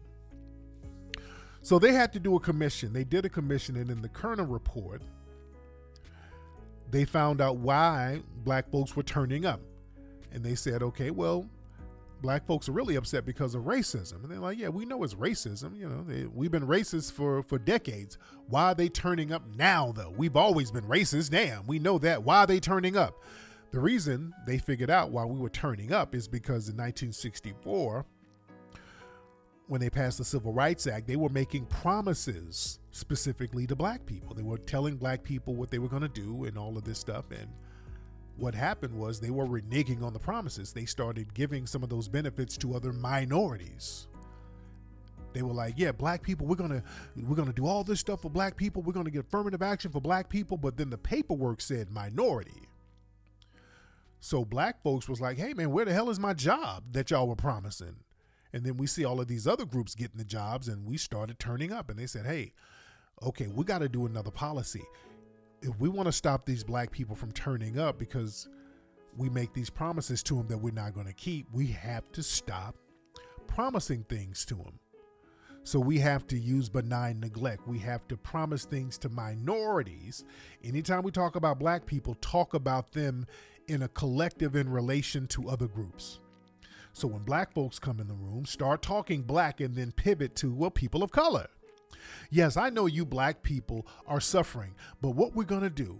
[1.61, 2.93] So they had to do a commission.
[2.93, 5.01] They did a commission, and in the Kerner report,
[6.89, 9.59] they found out why black folks were turning up.
[10.31, 11.45] And they said, okay, well,
[12.21, 14.23] black folks are really upset because of racism.
[14.23, 15.77] And they're like, yeah, we know it's racism.
[15.77, 18.17] You know, they, we've been racist for, for decades.
[18.47, 20.13] Why are they turning up now, though?
[20.15, 21.31] We've always been racist.
[21.31, 22.23] Damn, we know that.
[22.23, 23.23] Why are they turning up?
[23.71, 28.05] The reason they figured out why we were turning up is because in 1964,
[29.67, 34.35] when they passed the Civil Rights Act, they were making promises specifically to black people.
[34.35, 36.99] They were telling black people what they were going to do and all of this
[36.99, 37.31] stuff.
[37.31, 37.47] And
[38.41, 40.73] what happened was they were reneging on the promises.
[40.73, 44.07] They started giving some of those benefits to other minorities.
[45.33, 46.83] They were like, "Yeah, black people, we're gonna
[47.15, 48.81] we're gonna do all this stuff for black people.
[48.81, 52.67] We're gonna get affirmative action for black people." But then the paperwork said minority.
[54.19, 57.27] So black folks was like, hey man, where the hell is my job that y'all
[57.27, 57.95] were promising?
[58.53, 61.39] And then we see all of these other groups getting the jobs, and we started
[61.39, 61.89] turning up.
[61.89, 62.53] And they said, hey,
[63.23, 64.83] okay, we got to do another policy.
[65.61, 68.49] If we want to stop these black people from turning up because
[69.15, 72.23] we make these promises to them that we're not going to keep, we have to
[72.23, 72.75] stop
[73.47, 74.79] promising things to them.
[75.63, 77.67] So we have to use benign neglect.
[77.67, 80.23] We have to promise things to minorities.
[80.63, 83.27] Anytime we talk about black people, talk about them
[83.67, 86.19] in a collective in relation to other groups.
[86.93, 90.53] So when black folks come in the room, start talking black and then pivot to,
[90.53, 91.47] well, people of color.
[92.29, 95.99] Yes, I know you black people are suffering, but what we're going to do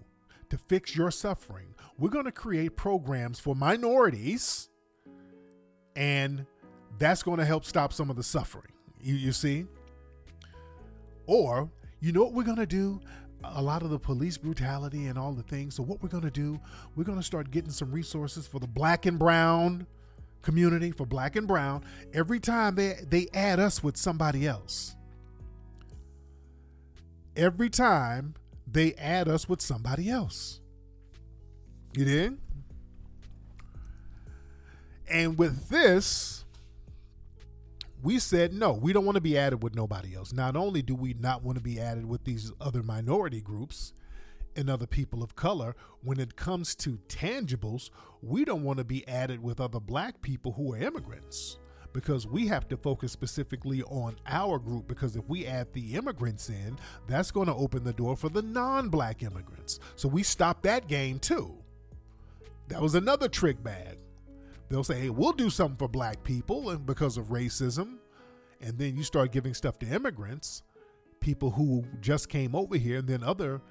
[0.49, 4.69] to fix your suffering, we're going to create programs for minorities,
[5.95, 6.45] and
[6.97, 8.71] that's going to help stop some of the suffering.
[8.99, 9.65] You, you see?
[11.25, 12.99] Or, you know what we're going to do?
[13.43, 15.75] A lot of the police brutality and all the things.
[15.75, 16.59] So, what we're going to do,
[16.95, 19.87] we're going to start getting some resources for the black and brown
[20.41, 21.83] community, for black and brown,
[22.13, 24.95] every time they, they add us with somebody else.
[27.36, 28.36] Every time
[28.67, 30.60] they add us with somebody else.
[31.94, 32.38] You did?
[35.10, 36.46] And with this,
[38.02, 40.32] we said no, we don't want to be added with nobody else.
[40.32, 43.94] Not only do we not want to be added with these other minority groups
[44.56, 47.89] and other people of color, when it comes to tangibles,
[48.22, 51.58] we don't want to be added with other black people who are immigrants
[51.93, 56.49] because we have to focus specifically on our group because if we add the immigrants
[56.49, 56.77] in,
[57.08, 59.80] that's going to open the door for the non-black immigrants.
[59.95, 61.58] So we stop that game too.
[62.67, 63.97] That was another trick bag.
[64.69, 67.97] They'll say, "Hey, we'll do something for black people and because of racism."
[68.62, 70.63] And then you start giving stuff to immigrants,
[71.19, 73.62] people who just came over here, and then other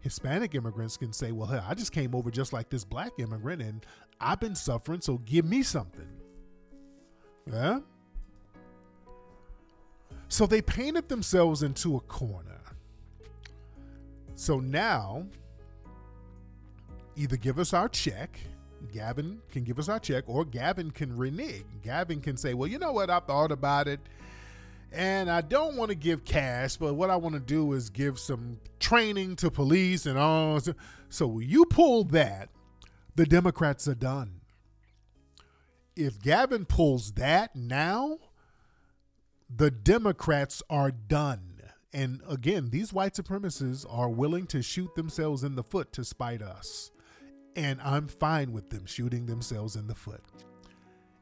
[0.00, 3.60] Hispanic immigrants can say, well, hey, I just came over just like this black immigrant
[3.60, 3.84] and
[4.20, 6.06] I've been suffering, so give me something.
[7.50, 7.80] Yeah?
[10.28, 12.60] So they painted themselves into a corner.
[14.34, 15.26] So now,
[17.14, 18.38] either give us our check,
[18.92, 21.64] Gavin can give us our check, or Gavin can renege.
[21.82, 24.00] Gavin can say, well, you know what, I thought about it
[24.92, 28.18] and I don't want to give cash, but what I want to do is give
[28.18, 30.60] some training to police and all.
[31.08, 32.48] So you pull that,
[33.14, 34.40] the Democrats are done.
[35.96, 38.18] If Gavin pulls that now,
[39.48, 41.62] the Democrats are done.
[41.92, 46.42] And again, these white supremacists are willing to shoot themselves in the foot to spite
[46.42, 46.90] us.
[47.54, 50.22] And I'm fine with them shooting themselves in the foot.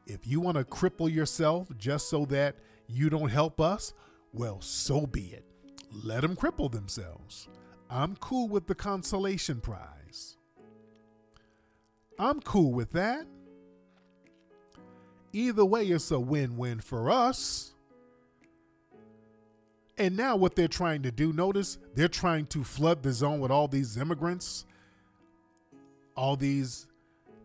[0.06, 2.56] If you want to cripple yourself just so that
[2.88, 3.94] you don't help us,
[4.32, 5.44] well, so be it.
[5.92, 7.48] Let them cripple themselves.
[7.88, 10.36] I'm cool with the consolation prize.
[12.18, 13.26] I'm cool with that.
[15.34, 17.74] Either way, it's a win win for us.
[19.98, 23.50] And now, what they're trying to do, notice they're trying to flood the zone with
[23.50, 24.64] all these immigrants,
[26.16, 26.86] all these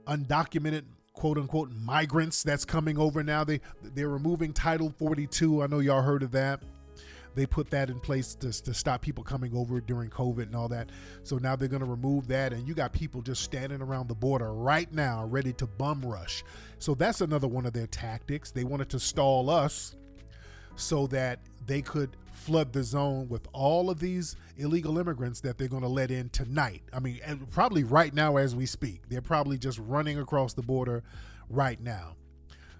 [0.06, 3.44] undocumented quote unquote migrants that's coming over now.
[3.44, 5.64] They they're removing Title 42.
[5.64, 6.62] I know y'all heard of that.
[7.36, 10.68] They put that in place to, to stop people coming over during COVID and all
[10.70, 10.90] that.
[11.24, 14.16] So now they're going to remove that, and you got people just standing around the
[14.16, 16.44] border right now, ready to bum rush.
[16.80, 18.52] So that's another one of their tactics.
[18.52, 19.96] They wanted to stall us
[20.76, 25.68] so that they could flood the zone with all of these illegal immigrants that they're
[25.68, 26.82] going to let in tonight.
[26.94, 29.02] I mean, and probably right now as we speak.
[29.10, 31.04] They're probably just running across the border
[31.50, 32.16] right now.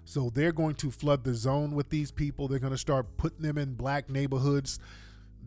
[0.04, 2.48] So they're going to flood the zone with these people.
[2.48, 4.78] They're going to start putting them in black neighborhoods.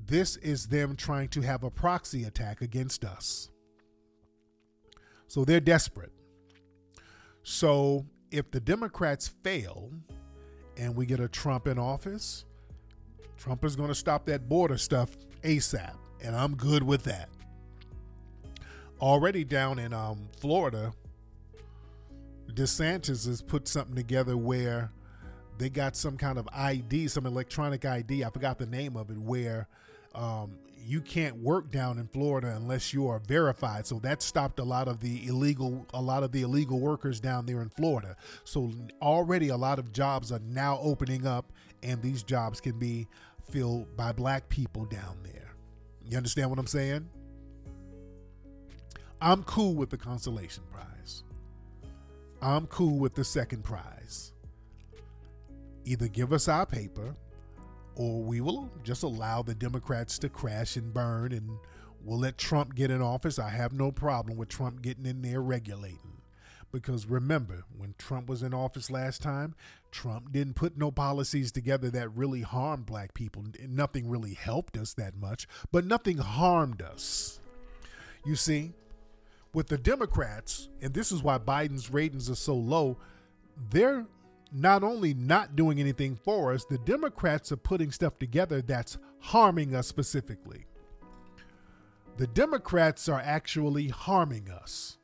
[0.05, 3.49] This is them trying to have a proxy attack against us.
[5.27, 6.11] So they're desperate.
[7.43, 9.91] So if the Democrats fail
[10.77, 12.45] and we get a Trump in office,
[13.37, 17.29] Trump is going to stop that border stuff ASAP, and I'm good with that.
[19.01, 20.93] Already down in um, Florida,
[22.53, 24.91] DeSantis has put something together where
[25.57, 28.23] they got some kind of ID, some electronic ID.
[28.23, 29.67] I forgot the name of it, where
[30.15, 33.87] um, you can't work down in Florida unless you are verified.
[33.87, 37.45] So that stopped a lot of the illegal, a lot of the illegal workers down
[37.45, 38.15] there in Florida.
[38.43, 41.51] So already a lot of jobs are now opening up,
[41.81, 43.07] and these jobs can be
[43.49, 45.53] filled by black people down there.
[46.07, 47.09] You understand what I'm saying?
[49.21, 50.92] I'm cool with the consolation prize.
[52.43, 54.33] I'm cool with the second prize.
[55.85, 57.15] Either give us our paper
[57.95, 61.57] or we will just allow the Democrats to crash and burn and
[62.03, 63.39] we'll let Trump get in office.
[63.39, 66.21] I have no problem with Trump getting in there regulating.
[66.69, 69.55] Because remember, when Trump was in office last time,
[69.91, 73.45] Trump didn't put no policies together that really harmed black people.
[73.69, 77.39] Nothing really helped us that much, but nothing harmed us.
[78.25, 78.73] You see,
[79.53, 82.97] with the Democrats, and this is why Biden's ratings are so low,
[83.69, 84.05] they're
[84.51, 89.75] not only not doing anything for us, the Democrats are putting stuff together that's harming
[89.75, 90.65] us specifically.
[92.17, 94.97] The Democrats are actually harming us.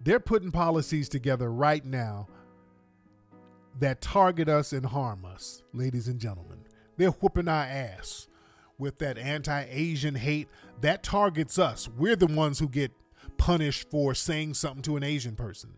[0.00, 2.28] They're putting policies together right now
[3.80, 6.60] that target us and harm us, ladies and gentlemen.
[6.96, 8.28] They're whooping our ass
[8.78, 10.48] with that anti Asian hate
[10.80, 11.88] that targets us.
[11.88, 12.92] We're the ones who get
[13.36, 15.70] punished for saying something to an Asian person.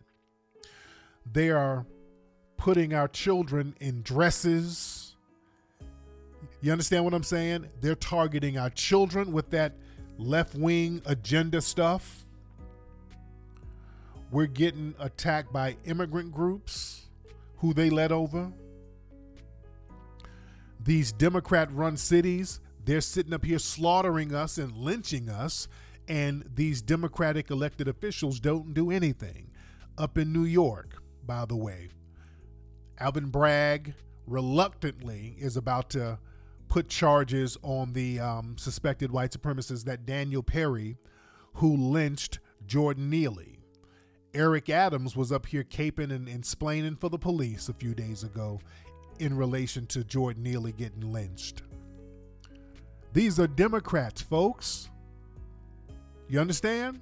[1.31, 1.85] They are
[2.57, 5.15] putting our children in dresses.
[6.61, 7.67] You understand what I'm saying?
[7.81, 9.73] They're targeting our children with that
[10.17, 12.25] left wing agenda stuff.
[14.31, 17.05] We're getting attacked by immigrant groups
[17.57, 18.51] who they let over.
[20.83, 25.67] These Democrat run cities, they're sitting up here slaughtering us and lynching us,
[26.07, 29.51] and these Democratic elected officials don't do anything.
[29.97, 31.89] Up in New York, by the way,
[32.97, 33.93] Alvin Bragg
[34.25, 36.17] reluctantly is about to
[36.69, 40.97] put charges on the um, suspected white supremacist that Daniel Perry,
[41.55, 43.59] who lynched Jordan Neely.
[44.33, 48.61] Eric Adams was up here caping and explaining for the police a few days ago
[49.19, 51.63] in relation to Jordan Neely getting lynched.
[53.17, 54.91] These are Democrats, folks.
[56.29, 57.01] You understand?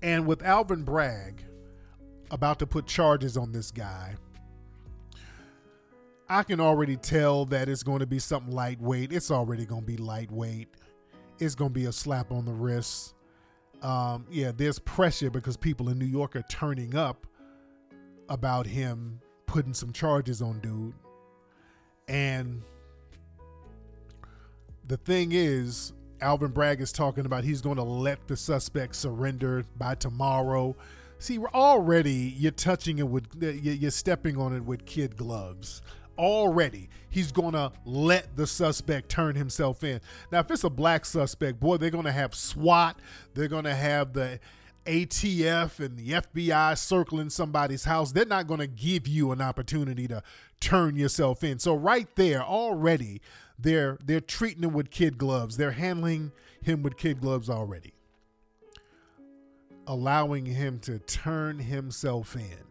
[0.00, 1.44] And with Alvin Bragg
[2.30, 4.14] about to put charges on this guy,
[6.30, 9.12] I can already tell that it's going to be something lightweight.
[9.12, 10.68] It's already going to be lightweight.
[11.38, 13.12] It's going to be a slap on the wrist
[13.82, 17.26] um, yeah, there's pressure because people in New York are turning up
[18.30, 20.94] about him putting some charges on dude.
[22.08, 22.62] And
[24.92, 29.64] the thing is, Alvin Bragg is talking about he's going to let the suspect surrender
[29.78, 30.76] by tomorrow.
[31.18, 35.80] See, we're already you're touching it with uh, you're stepping on it with kid gloves
[36.18, 39.98] already he's going to let the suspect turn himself in.
[40.30, 42.98] Now, if it's a black suspect, boy, they're going to have SWAT,
[43.32, 44.40] they're going to have the
[44.84, 48.12] ATF and the FBI circling somebody's house.
[48.12, 50.22] They're not going to give you an opportunity to
[50.60, 51.58] turn yourself in.
[51.58, 53.22] So right there already
[53.62, 55.56] they're they're treating him with kid gloves.
[55.56, 57.94] They're handling him with kid gloves already.
[59.86, 62.64] Allowing him to turn himself in.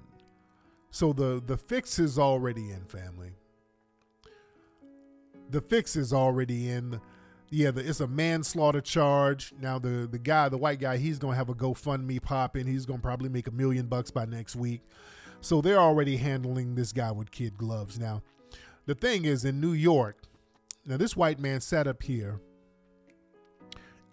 [0.92, 3.34] So the the fix is already in, family.
[5.50, 7.00] The fix is already in.
[7.50, 9.54] Yeah, the, it's a manslaughter charge.
[9.60, 12.68] Now the the guy, the white guy, he's gonna have a GoFundMe pop in.
[12.68, 14.82] He's gonna probably make a million bucks by next week.
[15.42, 17.98] So they're already handling this guy with kid gloves.
[17.98, 18.22] Now,
[18.86, 20.18] the thing is in New York,
[20.86, 22.40] now this white man sat up here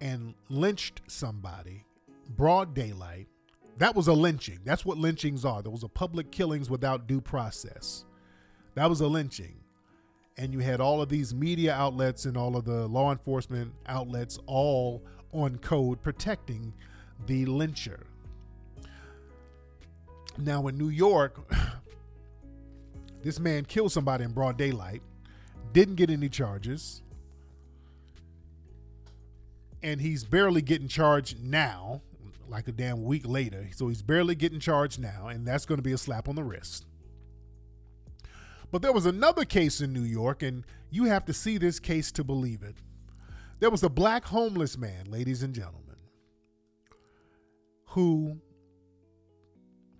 [0.00, 1.84] and lynched somebody,
[2.28, 3.28] broad daylight
[3.78, 4.58] that was a lynching.
[4.64, 5.62] That's what lynchings are.
[5.62, 8.04] There was a public killings without due process.
[8.74, 9.54] That was a lynching.
[10.36, 14.38] And you had all of these media outlets and all of the law enforcement outlets
[14.46, 15.02] all
[15.32, 16.74] on code protecting
[17.26, 18.02] the lyncher.
[20.36, 21.40] Now, in New York,
[23.22, 25.02] this man killed somebody in broad daylight,
[25.72, 27.02] didn't get any charges,
[29.82, 32.02] and he's barely getting charged now
[32.48, 33.68] like a damn week later.
[33.74, 36.44] So he's barely getting charged now, and that's going to be a slap on the
[36.44, 36.86] wrist.
[38.70, 42.12] But there was another case in New York, and you have to see this case
[42.12, 42.76] to believe it.
[43.60, 45.96] There was a black homeless man, ladies and gentlemen,
[47.86, 48.38] who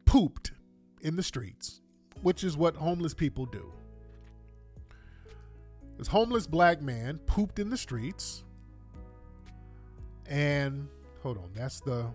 [0.05, 0.53] pooped
[1.01, 1.81] in the streets,
[2.23, 3.73] which is what homeless people do.
[5.99, 8.45] This homeless black man pooped in the streets,
[10.27, 10.89] and
[11.23, 12.07] hold on, that's the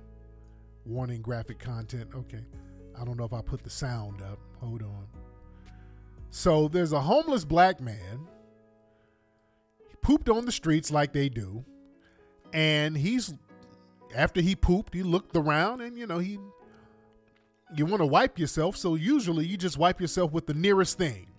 [0.85, 2.09] warning graphic content.
[2.15, 2.43] Okay.
[2.99, 4.39] I don't know if I put the sound up.
[4.59, 5.07] Hold on.
[6.29, 8.27] So there's a homeless black man.
[9.89, 11.65] He pooped on the streets like they do.
[12.53, 13.33] And he's
[14.15, 16.39] after he pooped, he looked around and you know, he
[17.75, 21.32] you want to wipe yourself, so usually you just wipe yourself with the nearest thing.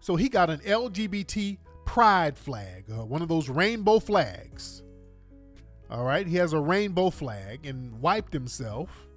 [0.00, 4.82] So he got an LGBT pride flag, uh, one of those rainbow flags.
[5.90, 9.08] All right, he has a rainbow flag and wiped himself.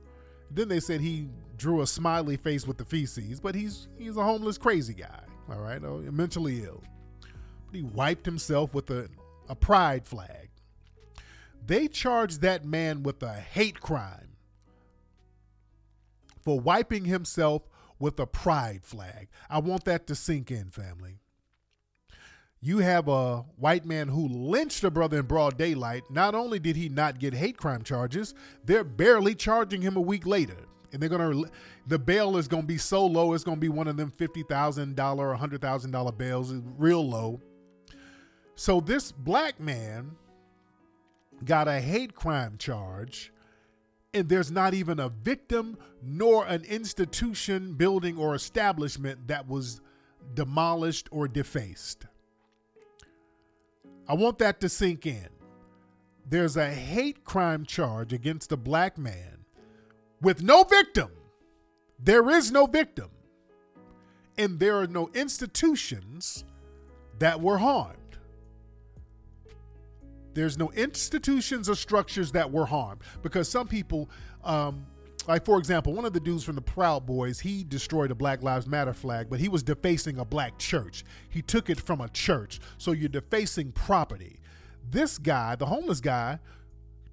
[0.49, 1.27] Then they said he
[1.57, 5.23] drew a smiley face with the feces, but he's he's a homeless crazy guy.
[5.49, 6.82] All right, oh, mentally ill.
[7.19, 9.09] But he wiped himself with a,
[9.49, 10.49] a pride flag.
[11.65, 14.29] They charged that man with a hate crime
[16.41, 17.63] for wiping himself
[18.01, 19.29] with a pride flag.
[19.49, 21.19] I want that to sink in, family.
[22.59, 26.03] You have a white man who lynched a brother in broad daylight.
[26.09, 30.27] Not only did he not get hate crime charges, they're barely charging him a week
[30.27, 30.57] later.
[30.93, 31.43] And they're gonna,
[31.87, 34.95] the bail is gonna be so low, it's gonna be one of them fifty thousand
[34.95, 37.39] dollar, hundred thousand dollar bails, real low.
[38.55, 40.11] So this black man
[41.45, 43.31] got a hate crime charge,
[44.14, 49.82] and there's not even a victim nor an institution, building, or establishment that was
[50.34, 52.05] demolished or defaced.
[54.07, 55.30] I want that to sink in.
[56.28, 59.45] There's a hate crime charge against a black man
[60.22, 61.09] with no victim.
[61.99, 63.09] There is no victim.
[64.38, 66.45] And there are no institutions
[67.20, 67.97] that were harmed.
[70.34, 74.09] There's no institutions or structures that were harmed because some people,
[74.43, 74.86] um,
[75.27, 78.41] like for example, one of the dudes from the Proud Boys, he destroyed a Black
[78.41, 81.03] Lives Matter flag, but he was defacing a black church.
[81.29, 84.39] He took it from a church, so you're defacing property.
[84.89, 86.39] This guy, the homeless guy,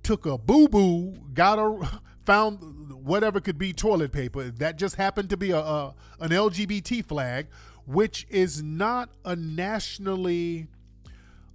[0.02, 5.30] took a boo boo, got a found whatever could be toilet paper that just happened
[5.30, 7.46] to be a, a an LGBT flag,
[7.86, 10.68] which is not a nationally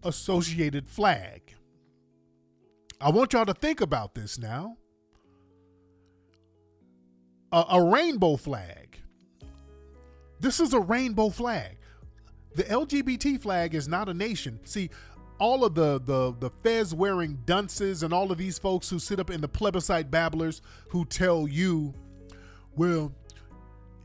[0.03, 1.41] associated flag.
[2.99, 4.77] I want y'all to think about this now.
[7.51, 8.97] A, a, rainbow flag.
[10.39, 11.77] This is a rainbow flag.
[12.55, 14.59] The LGBT flag is not a nation.
[14.63, 14.89] See,
[15.39, 19.19] all of the the the fez wearing dunces and all of these folks who sit
[19.19, 21.93] up in the plebiscite babblers who tell you,
[22.75, 23.11] well,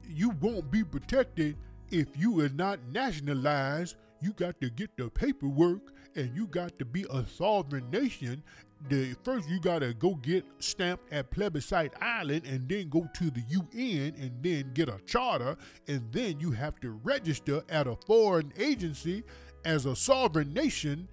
[0.08, 1.56] you won't be protected
[1.90, 6.84] if you are not nationalized you got to get the paperwork and you got to
[6.84, 8.42] be a sovereign nation.
[8.88, 13.42] The first you gotta go get stamped at Plebiscite Island and then go to the
[13.48, 15.56] UN and then get a charter
[15.88, 19.24] and then you have to register at a foreign agency
[19.64, 21.08] as a sovereign nation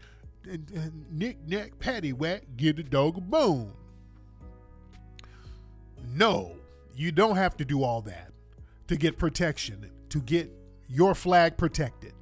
[0.47, 3.73] and, and knick knack paddywhack get a dog a bone.
[6.13, 6.55] No,
[6.95, 8.31] you don't have to do all that
[8.87, 10.49] to get protection, to get
[10.87, 12.13] your flag protected.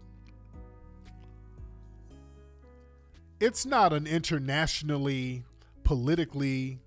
[3.43, 5.43] It's not an internationally
[5.83, 6.79] politically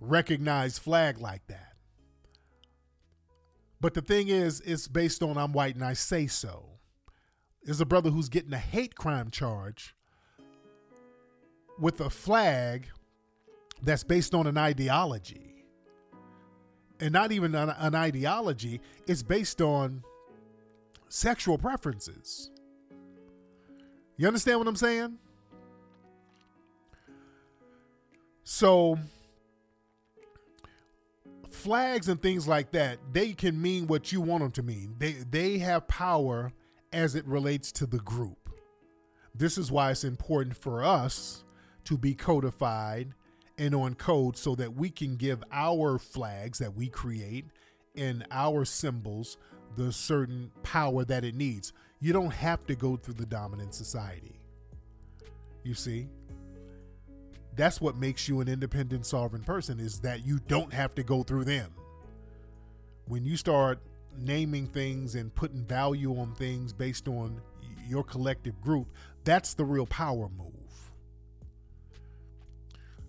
[0.00, 1.74] recognized flag like that.
[3.78, 6.78] But the thing is, it's based on I'm white and I say so.
[7.62, 9.94] There's a brother who's getting a hate crime charge
[11.78, 12.86] with a flag
[13.82, 15.66] that's based on an ideology.
[17.00, 20.04] And not even an, an ideology, it's based on
[21.10, 22.50] sexual preferences.
[24.16, 25.18] You understand what I'm saying?
[28.44, 28.98] So
[31.50, 34.94] flags and things like that, they can mean what you want them to mean.
[34.98, 36.52] They they have power
[36.92, 38.50] as it relates to the group.
[39.34, 41.44] This is why it's important for us
[41.84, 43.12] to be codified
[43.58, 47.46] and on code so that we can give our flags that we create
[47.94, 49.36] and our symbols
[49.76, 51.72] the certain power that it needs.
[52.06, 54.38] You don't have to go through the dominant society.
[55.64, 56.06] You see?
[57.56, 61.24] That's what makes you an independent sovereign person is that you don't have to go
[61.24, 61.72] through them.
[63.08, 63.80] When you start
[64.16, 67.40] naming things and putting value on things based on
[67.88, 68.86] your collective group,
[69.24, 70.52] that's the real power move.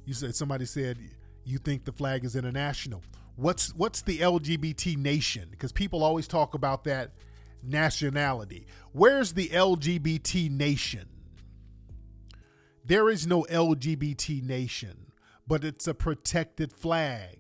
[0.06, 0.98] You said somebody said
[1.46, 3.04] you think the flag is international.
[3.36, 5.50] What's what's the LGBT nation?
[5.52, 7.12] Because people always talk about that
[7.64, 8.68] nationality.
[8.92, 11.08] Where's the LGBT nation?
[12.86, 15.12] There is no LGBT nation,
[15.46, 17.38] but it's a protected flag.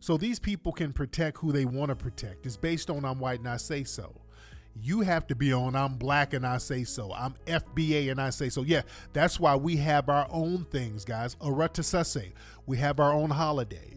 [0.00, 2.44] So these people can protect who they want to protect.
[2.44, 4.20] It's based on I'm white and I say so.
[4.74, 7.12] You have to be on I'm black and I say so.
[7.12, 8.62] I'm FBA and I say so.
[8.62, 11.36] Yeah, that's why we have our own things, guys.
[11.36, 12.32] Aratasase.
[12.66, 13.96] We have our own holiday.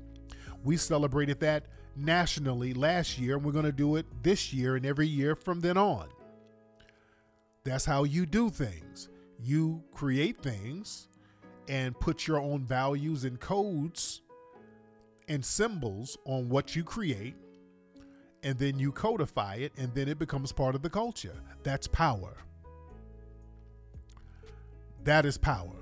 [0.64, 1.66] We celebrated that
[1.96, 5.62] nationally last year, and we're going to do it this year and every year from
[5.62, 6.08] then on.
[7.64, 9.10] That's how you do things.
[9.40, 11.08] You create things
[11.68, 14.22] and put your own values and codes
[15.28, 17.36] and symbols on what you create,
[18.44, 21.36] and then you codify it, and then it becomes part of the culture.
[21.64, 22.38] That's power.
[25.04, 25.76] That is power.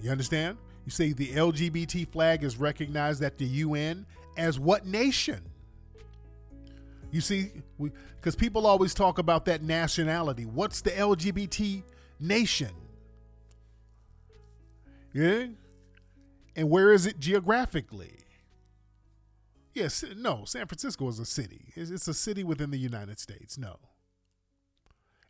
[0.00, 0.58] You understand?
[0.84, 4.04] You say the LGBT flag is recognized at the UN
[4.36, 5.42] as what nation?
[7.10, 7.50] You see,
[8.16, 10.46] because people always talk about that nationality.
[10.46, 11.82] What's the LGBT
[12.18, 12.70] nation?
[15.12, 15.46] Yeah?
[16.56, 18.16] And where is it geographically?
[19.74, 21.72] Yes, no, San Francisco is a city.
[21.74, 23.56] It's, a city within the United States.
[23.56, 23.78] No.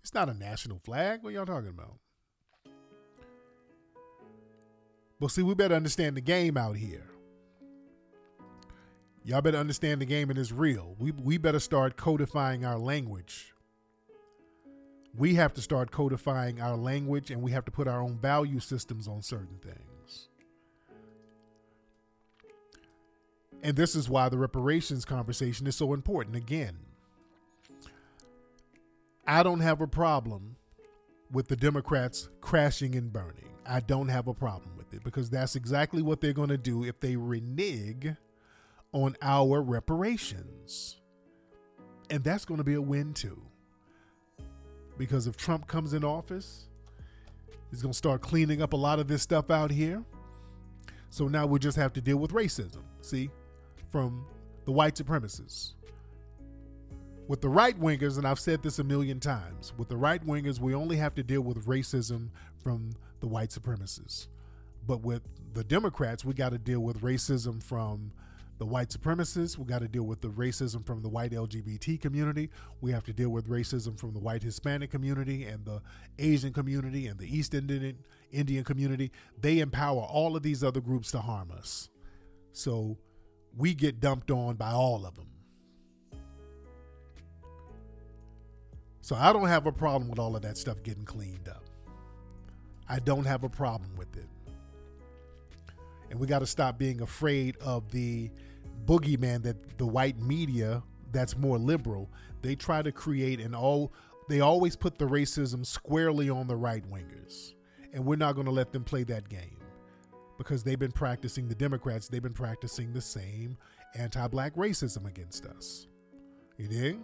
[0.03, 1.23] It's not a national flag.
[1.23, 1.99] What y'all talking about?
[5.21, 7.12] But see, we better understand the game out here.
[9.25, 10.97] Y'all better understand the game and it's real.
[10.99, 13.55] We, we better start codifying our language.
[15.17, 18.59] We have to start codifying our language and we have to put our own value
[18.59, 20.29] systems on certain things.
[23.63, 26.35] And this is why the reparations conversation is so important.
[26.35, 26.79] Again,
[29.25, 30.57] I don't have a problem
[31.31, 33.51] with the Democrats crashing and burning.
[33.65, 36.83] I don't have a problem with it because that's exactly what they're going to do
[36.83, 38.17] if they renege
[38.93, 41.01] on our reparations.
[42.11, 43.41] And that's going to be a win too.
[44.99, 46.69] Because if Trump comes in office,
[47.71, 50.05] he's going to start cleaning up a lot of this stuff out here.
[51.11, 53.31] So now we just have to deal with racism, see,
[53.91, 54.27] from
[54.65, 55.73] the white supremacists.
[57.29, 60.59] With the right wingers, and I've said this a million times, with the right wingers,
[60.59, 62.29] we only have to deal with racism
[62.63, 62.91] from
[63.21, 64.27] the white supremacists.
[64.87, 65.23] But with
[65.55, 68.13] the Democrats, we got to deal with racism from
[68.59, 69.59] the white supremacists.
[69.59, 72.51] We got to deal with the racism from the white LGBT community.
[72.81, 75.81] We have to deal with racism from the white Hispanic community and the
[76.19, 77.99] Asian community and the East Indian
[78.31, 79.11] Indian community.
[79.41, 81.89] They empower all of these other groups to harm us.
[82.53, 82.99] So
[83.57, 85.29] we get dumped on by all of them.
[89.01, 91.65] So I don't have a problem with all of that stuff getting cleaned up.
[92.89, 94.29] I don't have a problem with it.
[96.13, 98.31] And we got to stop being afraid of the
[98.85, 102.11] boogeyman that the white media that's more liberal,
[102.43, 103.95] they try to create and all
[104.29, 107.55] they always put the racism squarely on the right wingers.
[107.95, 109.57] And we're not going to let them play that game
[110.37, 113.57] because they've been practicing the Democrats, they've been practicing the same
[113.95, 115.87] anti-black racism against us.
[116.59, 116.99] You dig?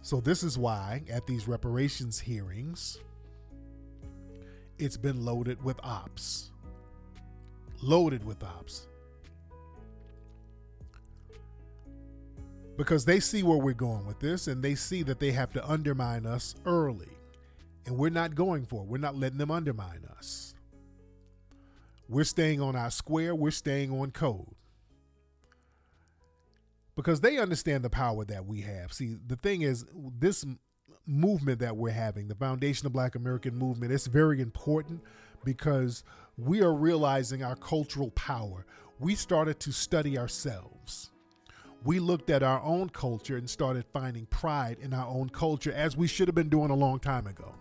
[0.00, 3.00] So this is why at these reparations hearings,
[4.78, 6.50] it's been loaded with ops.
[7.82, 8.88] Loaded with ops.
[12.76, 15.66] Because they see where we're going with this and they see that they have to
[15.68, 17.08] undermine us early.
[17.86, 18.88] And we're not going for it.
[18.88, 20.54] We're not letting them undermine us.
[22.08, 24.54] We're staying on our square, we're staying on code
[26.96, 28.92] because they understand the power that we have.
[28.92, 29.84] See, the thing is,
[30.18, 30.44] this
[31.06, 35.02] movement that we're having, the Foundational Black American Movement, it's very important
[35.44, 36.02] because
[36.36, 38.66] we are realizing our cultural power.
[38.98, 41.10] We started to study ourselves.
[41.84, 45.96] We looked at our own culture and started finding pride in our own culture as
[45.96, 47.54] we should have been doing a long time ago.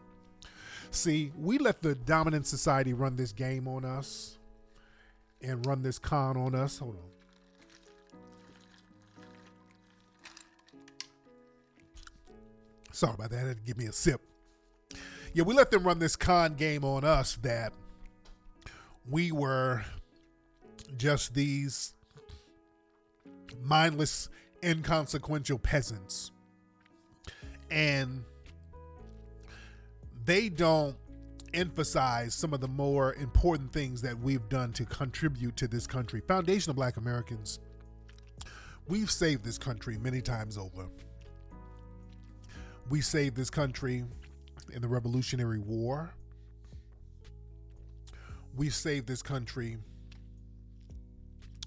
[0.90, 4.38] See, we let the dominant society run this game on us
[5.42, 6.80] and run this con on us.
[6.80, 7.15] Hold on.
[12.96, 13.46] Sorry about that.
[13.46, 14.22] Had to give me a sip.
[15.34, 17.74] Yeah, we let them run this con game on us that
[19.10, 19.84] we were
[20.96, 21.94] just these
[23.62, 24.30] mindless,
[24.64, 26.32] inconsequential peasants.
[27.70, 28.24] And
[30.24, 30.96] they don't
[31.54, 36.22] emphasize some of the more important things that we've done to contribute to this country.
[36.22, 37.60] Foundational Black Americans,
[38.88, 40.88] we've saved this country many times over.
[42.90, 44.04] We saved this country
[44.72, 46.14] in the Revolutionary War.
[48.56, 49.78] We saved this country,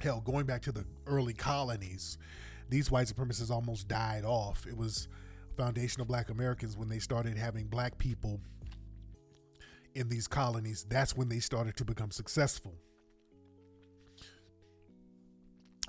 [0.00, 2.18] hell, going back to the early colonies.
[2.70, 4.66] These white supremacists almost died off.
[4.66, 5.08] It was
[5.56, 8.40] Foundational Black Americans when they started having black people
[9.96, 10.86] in these colonies.
[10.88, 12.74] That's when they started to become successful.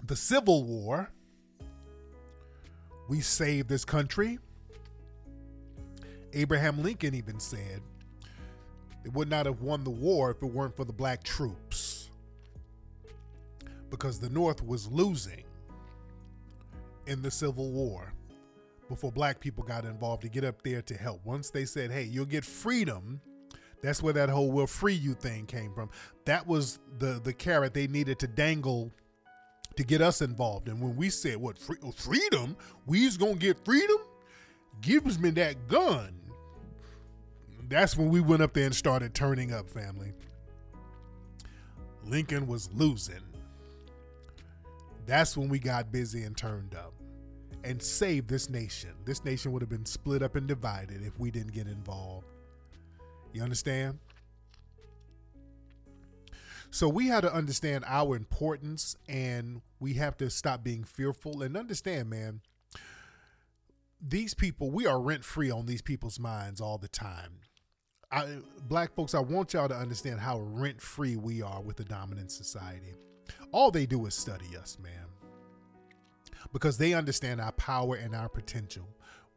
[0.04, 1.12] The Civil War,
[3.08, 4.40] we saved this country
[6.34, 7.82] Abraham Lincoln even said
[9.04, 12.10] they would not have won the war if it weren't for the black troops.
[13.90, 15.44] Because the North was losing
[17.08, 18.14] in the Civil War
[18.88, 21.26] before black people got involved to get up there to help.
[21.26, 23.22] Once they said, hey, you'll get freedom,
[23.82, 25.90] that's where that whole we'll free you thing came from.
[26.26, 28.92] That was the, the carrot they needed to dangle
[29.76, 30.68] to get us involved.
[30.68, 32.58] And when we said, what, free, freedom?
[32.86, 33.98] We's gonna get freedom?
[34.82, 36.20] Gives me that gun
[37.70, 40.12] that's when we went up there and started turning up, family.
[42.04, 43.22] Lincoln was losing.
[45.06, 46.94] That's when we got busy and turned up
[47.64, 48.92] and saved this nation.
[49.06, 52.26] This nation would have been split up and divided if we didn't get involved.
[53.34, 54.00] You understand?
[56.72, 61.56] So we had to understand our importance and we have to stop being fearful and
[61.56, 62.42] understand, man,
[64.02, 67.40] these people, we are rent free on these people's minds all the time.
[68.12, 68.38] I,
[68.68, 72.32] black folks, I want y'all to understand how rent free we are with the dominant
[72.32, 72.96] society.
[73.52, 75.06] All they do is study us, man,
[76.52, 78.88] because they understand our power and our potential.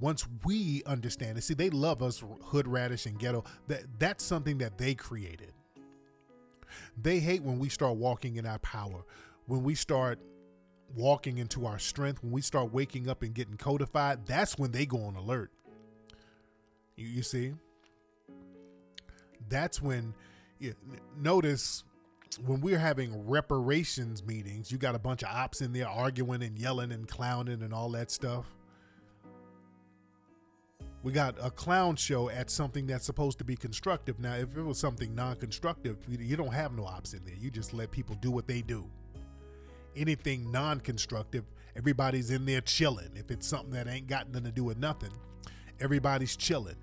[0.01, 3.45] Once we understand it, see, they love us, hood radish and ghetto.
[3.69, 5.53] That that's something that they created.
[7.01, 9.05] They hate when we start walking in our power,
[9.47, 10.19] when we start
[10.95, 14.27] walking into our strength, when we start waking up and getting codified.
[14.27, 15.51] That's when they go on alert.
[16.97, 17.55] You, you see
[19.49, 20.15] that's when
[21.19, 21.85] notice
[22.47, 26.59] when we're having reparations meetings, you got a bunch of ops in there arguing and
[26.59, 28.47] yelling and clowning and all that stuff.
[31.03, 34.21] We got a clown show at something that's supposed to be constructive.
[34.21, 37.35] Now, if it was something non constructive, you don't have no ops in there.
[37.35, 38.89] You just let people do what they do.
[39.97, 41.45] Anything non constructive,
[41.77, 43.11] everybody's in there chilling.
[43.15, 45.13] If it's something that ain't got nothing to do with nothing,
[45.81, 46.77] everybody's chilling.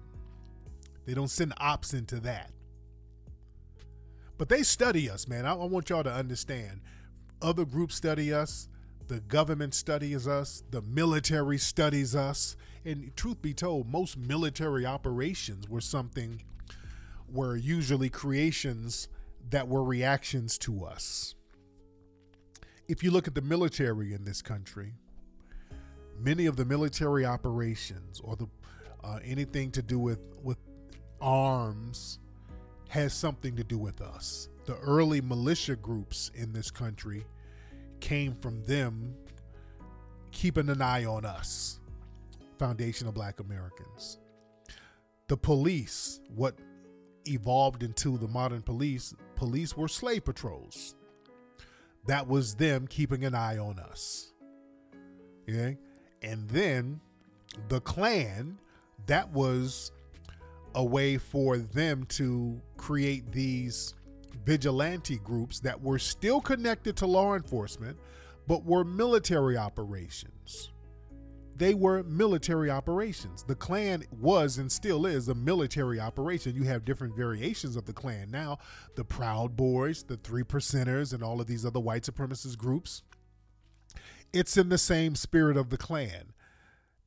[1.06, 2.52] They don't send ops into that.
[4.38, 5.46] But they study us, man.
[5.46, 6.82] I, I want y'all to understand.
[7.42, 8.70] Other groups study us.
[9.08, 10.64] The government studies us.
[10.70, 12.56] The military studies us.
[12.86, 16.44] And truth be told, most military operations were something,
[17.32, 19.10] were usually creations
[19.50, 21.36] that were reactions to us.
[22.90, 24.96] If you look at the military in this country,
[26.20, 28.48] many of the military operations or the
[29.04, 30.58] uh, anything to do with with
[31.22, 32.18] arms
[32.90, 34.50] has something to do with us.
[34.66, 37.28] The early militia groups in this country
[38.00, 39.14] came from them
[40.32, 41.80] keeping an eye on us,
[42.58, 44.18] Foundational Black Americans.
[45.28, 46.58] The police, what
[47.28, 50.96] evolved into the modern police, police were slave patrols.
[52.10, 54.34] That was them keeping an eye on us.
[55.48, 55.78] Okay?
[56.24, 57.02] And then
[57.68, 58.58] the Klan,
[59.06, 59.92] that was
[60.74, 63.94] a way for them to create these
[64.44, 67.96] vigilante groups that were still connected to law enforcement,
[68.48, 70.72] but were military operations.
[71.60, 73.44] They were military operations.
[73.44, 76.56] The Klan was and still is a military operation.
[76.56, 78.60] You have different variations of the Klan now
[78.96, 83.04] the Proud Boys, the Three Percenters, and all of these other white supremacist groups.
[84.32, 86.32] It's in the same spirit of the Klan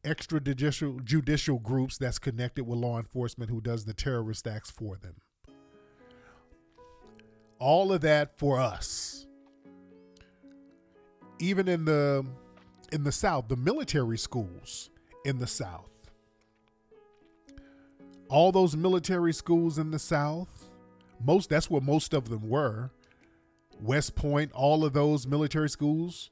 [0.05, 5.15] extrajudicial judicial groups that's connected with law enforcement who does the terrorist acts for them.
[7.59, 9.27] All of that for us.
[11.39, 12.27] Even in the
[12.93, 14.91] in the South, the military schools
[15.25, 15.91] in the South.
[18.29, 20.71] All those military schools in the South,
[21.23, 22.91] most that's where most of them were.
[23.81, 26.31] West Point, all of those military schools,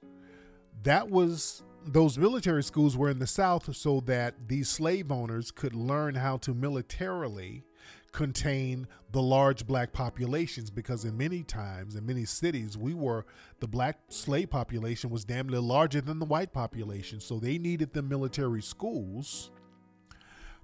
[0.82, 5.74] that was those military schools were in the South so that these slave owners could
[5.74, 7.64] learn how to militarily
[8.12, 13.24] contain the large black populations because in many times in many cities we were
[13.60, 17.92] the black slave population was damn near larger than the white population so they needed
[17.92, 19.50] the military schools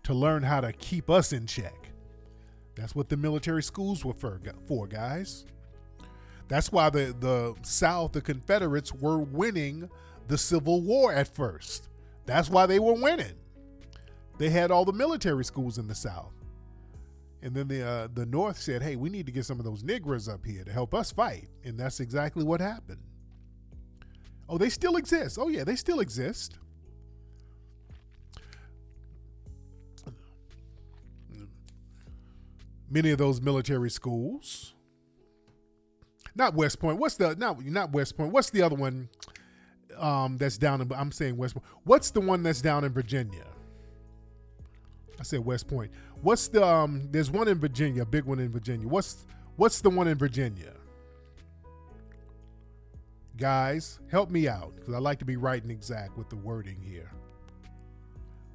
[0.03, 1.93] to learn how to keep us in check
[2.75, 5.45] that's what the military schools were for, for guys
[6.49, 9.89] that's why the the south the confederates were winning
[10.29, 11.89] the Civil War at first.
[12.25, 13.35] That's why they were winning.
[14.39, 16.33] They had all the military schools in the South.
[17.43, 19.83] And then the uh, the North said, "Hey, we need to get some of those
[19.83, 23.03] niggers up here to help us fight." And that's exactly what happened.
[24.49, 25.39] Oh, they still exist.
[25.41, 26.59] Oh yeah, they still exist.
[32.89, 34.75] Many of those military schools.
[36.35, 36.99] Not West Point.
[36.99, 38.33] What's the not not West Point?
[38.33, 39.09] What's the other one?
[39.99, 41.67] um, that's down in I'm saying West Point.
[41.85, 43.45] What's the one that's down in Virginia?
[45.19, 45.91] I said West Point.
[46.27, 48.89] What's the um there's one in Virginia, a big one in Virginia.
[48.89, 50.73] What's what's the one in Virginia?
[53.37, 56.81] Guys, help me out because I like to be right and exact with the wording
[56.81, 57.13] here.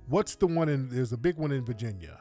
[0.09, 2.19] What's the one in there's a big one in Virginia.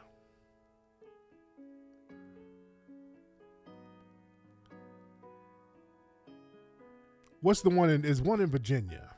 [7.40, 9.10] What's the one in is one in Virginia?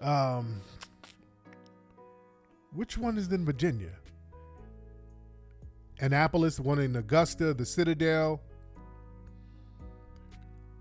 [0.00, 0.62] Um,
[2.74, 3.90] which one is in Virginia?
[6.00, 8.40] Annapolis, one in Augusta, the Citadel,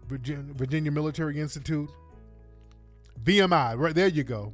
[0.07, 1.89] Virginia, Virginia Military Institute,
[3.23, 3.77] VMI.
[3.77, 4.53] Right there, you go.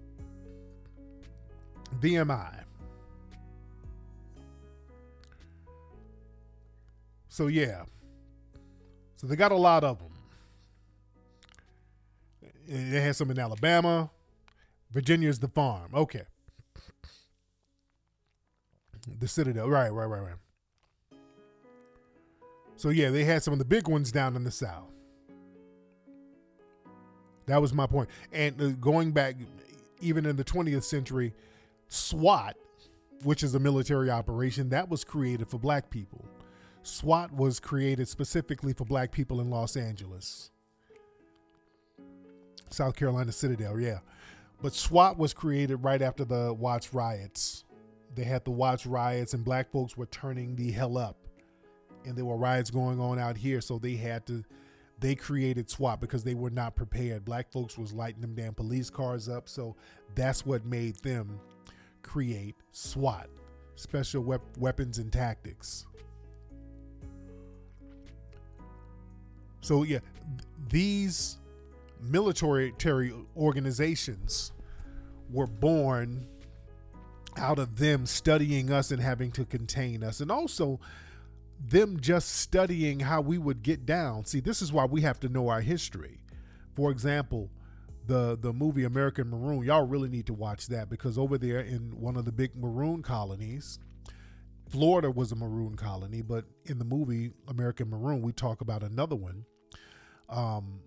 [2.00, 2.64] VMI.
[7.30, 7.84] So yeah,
[9.18, 10.12] So they got a lot of them.
[12.68, 14.10] They had some in Alabama.
[14.92, 15.92] Virginia's the farm.
[15.94, 16.24] Okay.
[19.20, 19.70] The Citadel.
[19.70, 20.36] Right, right, right, right.
[22.76, 24.92] So yeah, they had some of the big ones down in the South.
[27.48, 28.10] That was my point.
[28.32, 29.36] And uh, going back,
[30.02, 31.34] even in the 20th century,
[31.88, 32.58] SWAT,
[33.24, 36.26] which is a military operation, that was created for black people.
[36.84, 40.52] SWAT was created specifically for black people in Los Angeles.
[42.70, 44.00] South Carolina Citadel, yeah.
[44.62, 47.65] But SWAT was created right after the Watts riots.
[48.16, 51.18] They had the Watts riots, and black folks were turning the hell up.
[52.06, 54.44] And there were riots going on out here, so they had to
[55.00, 57.26] they created SWAT because they were not prepared.
[57.26, 59.76] Black folks was lighting them damn police cars up, so
[60.16, 61.40] that's what made them
[62.02, 63.28] create SWAT,
[63.76, 65.86] Special Wep- Weapons and Tactics.
[69.62, 71.40] So yeah, th- these
[72.00, 74.54] military organizations
[75.32, 76.28] were born
[77.38, 80.80] out of them studying us and having to contain us, and also
[81.60, 84.26] them just studying how we would get down.
[84.26, 86.20] See, this is why we have to know our history.
[86.76, 87.50] For example,
[88.08, 92.00] the the movie American Maroon, y'all really need to watch that because over there in
[92.00, 93.80] one of the big maroon colonies,
[94.70, 99.16] Florida was a maroon colony, but in the movie American Maroon, we talk about another
[99.16, 99.46] one.
[100.30, 100.80] Um,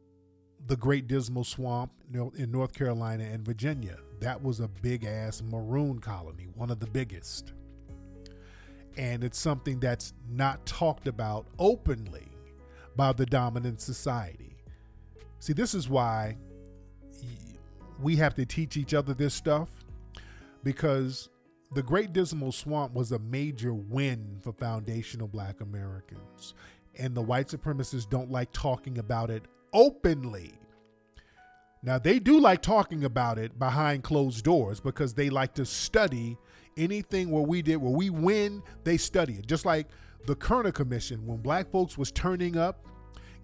[0.67, 3.97] the Great Dismal Swamp in North Carolina and Virginia.
[4.21, 7.53] That was a big ass maroon colony, one of the biggest
[8.99, 12.27] and it's something that's not talked about openly
[12.97, 14.57] by the dominant society.
[15.39, 16.37] See, this is why
[18.03, 19.71] we have to teach each other this stuff
[20.65, 21.31] because
[21.75, 26.55] the Great Dismal Swamp was a major win for foundational black Americans.
[26.99, 30.58] And the white supremacists don't like talking about it openly.
[31.83, 36.37] Now, they do like talking about it behind closed doors because they like to study
[36.77, 39.47] anything where we did where we win, they study it.
[39.47, 39.87] Just like
[40.27, 42.85] the Kerner Commission, when black folks was turning up,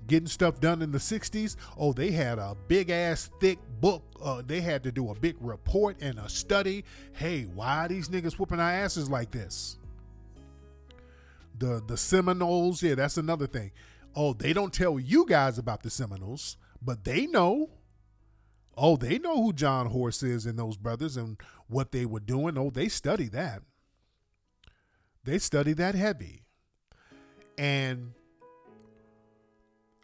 [0.06, 4.02] getting stuff done in the 60s, oh, they had a big ass thick book.
[4.22, 6.84] Uh, they had to do a big report and a study.
[7.12, 9.78] Hey, why these niggas whooping our asses like this?
[11.56, 13.70] The the Seminoles, yeah, that's another thing.
[14.16, 17.70] Oh, they don't tell you guys about the Seminoles, but they know.
[18.76, 22.58] Oh, they know who John Horse is and those brothers and what they were doing.
[22.58, 23.62] Oh, they study that.
[25.24, 26.42] They study that heavy.
[27.56, 28.12] And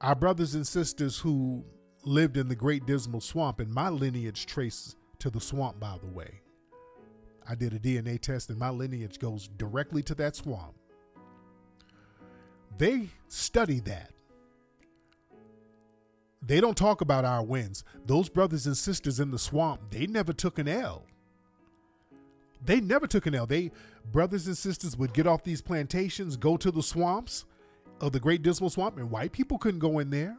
[0.00, 1.64] our brothers and sisters who
[2.04, 6.06] lived in the Great Dismal Swamp, and my lineage traces to the swamp, by the
[6.06, 6.40] way.
[7.46, 10.74] I did a DNA test, and my lineage goes directly to that swamp.
[12.78, 14.12] They study that.
[16.42, 17.84] They don't talk about our wins.
[18.06, 21.04] Those brothers and sisters in the swamp, they never took an L.
[22.64, 23.46] They never took an L.
[23.46, 23.70] They
[24.10, 27.44] brothers and sisters would get off these plantations, go to the swamps
[28.00, 30.36] of the Great Dismal Swamp, and white people couldn't go in there.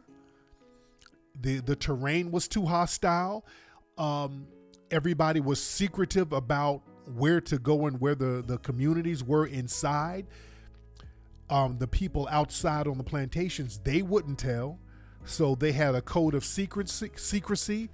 [1.40, 3.44] the The terrain was too hostile.
[3.96, 4.46] Um,
[4.90, 6.82] everybody was secretive about
[7.16, 10.26] where to go and where the the communities were inside.
[11.50, 14.78] Um, the people outside on the plantations they wouldn't tell.
[15.24, 17.90] So they had a code of secrecy,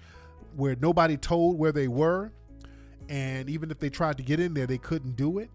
[0.56, 2.32] where nobody told where they were.
[3.08, 5.50] And even if they tried to get in there, they couldn't do it.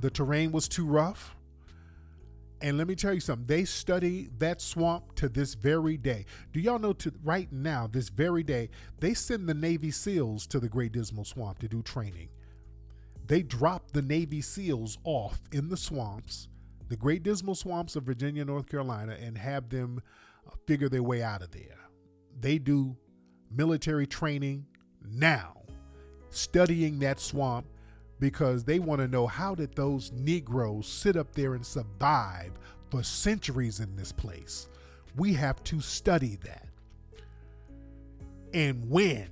[0.00, 1.36] The terrain was too rough.
[2.60, 6.24] And let me tell you something, they study that swamp to this very day.
[6.52, 8.70] Do y'all know to right now, this very day,
[9.00, 12.28] they send the Navy SEALs to the Great Dismal Swamp to do training.
[13.26, 16.48] They drop the Navy SEALs off in the swamps,
[16.88, 20.00] the Great Dismal Swamps of Virginia, North Carolina, and have them
[20.66, 21.78] figure their way out of there.
[22.40, 22.96] They do
[23.50, 24.66] military training
[25.06, 25.62] now,
[26.30, 27.66] studying that swamp
[28.20, 32.52] because they want to know how did those Negroes sit up there and survive
[32.90, 34.68] for centuries in this place.
[35.16, 36.68] We have to study that.
[38.52, 39.28] And when?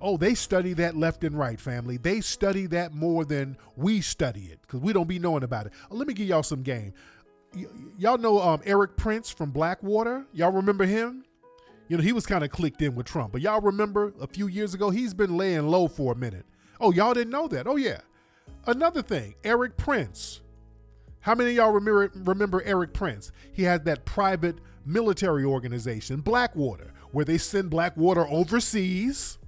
[0.00, 1.96] Oh, they study that left and right, family.
[1.96, 5.72] They study that more than we study it because we don't be knowing about it.
[5.90, 6.92] let me give y'all some game
[7.98, 10.24] y'all know um, Erik Prince from Blackwater.
[10.32, 11.24] Y'all remember him?
[11.88, 13.32] You know, he was kind of clicked in with Trump.
[13.32, 16.46] But y'all remember a few years ago, he's been laying low for a minute.
[16.80, 17.66] Oh, y'all didn't know that?
[17.66, 18.00] Oh, yeah.
[18.66, 20.40] Another thing, Erik Prince.
[21.20, 23.32] How many y'all remember, remember Erik Prince?
[23.52, 29.38] He had that private military organization, Blackwater, where they send Blackwater overseas.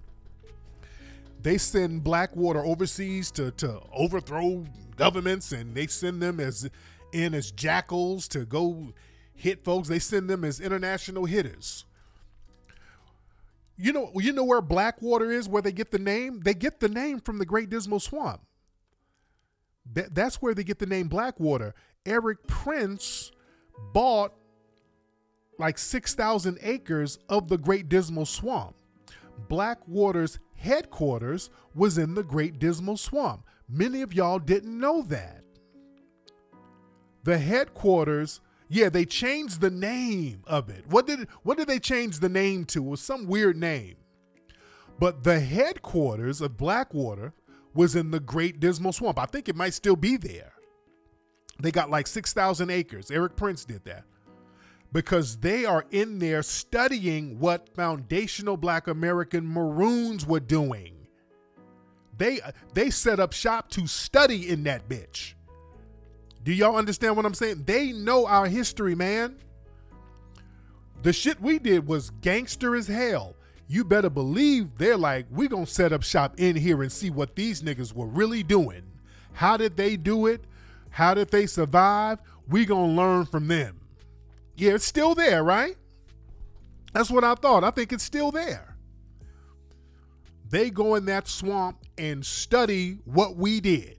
[1.43, 4.65] They send Blackwater overseas to, to overthrow
[4.97, 6.69] governments and they send them as
[7.17, 8.93] in as jackals to go
[9.35, 9.89] hit folks.
[9.89, 11.85] They send them as international hitters.
[13.79, 16.41] You know, you know where Blackwater is, where they get the name.
[16.41, 18.41] They get the name from the Great Dismal Swamp.
[19.93, 21.75] That, that's where they get the name Blackwater.
[22.05, 23.33] Erik Prince
[23.93, 24.33] bought
[25.59, 28.77] like 6,000 acres of the Great Dismal Swamp.
[29.49, 33.45] Blackwater's headquarters was in the Great Dismal Swamp.
[33.69, 35.43] Many of y'all didn't know that.
[37.27, 40.85] The headquarters, yeah, they changed the name of it.
[40.87, 42.79] What did what did they change the name to?
[42.79, 43.97] It was some weird name.
[45.01, 47.33] But the headquarters of Blackwater
[47.75, 49.19] was in the Great Dismal Swamp.
[49.19, 50.53] I think it might still be there.
[51.61, 53.11] They got like 6,000 acres.
[53.11, 54.05] Erik Prince did that
[54.93, 61.09] because they are in there studying what foundational black American Maroons were doing.
[62.17, 62.39] They
[62.75, 65.35] they set up shop to study in that bitch.
[66.47, 67.65] Do y'all understand what I'm saying?
[67.67, 69.37] They know our history, man.
[71.03, 73.35] The shit we did was gangster as hell.
[73.67, 77.35] You better believe they're like, we gonna set up shop in here and see what
[77.35, 78.85] these niggas were really doing.
[79.33, 80.45] How did they do it?
[80.91, 82.21] How did they survive?
[82.49, 83.81] We gonna learn from them.
[84.55, 85.77] Yeah, it's still there, right?
[86.93, 87.65] That's what I thought.
[87.65, 88.77] I think it's still there.
[90.49, 93.99] They go in that swamp and study what we did.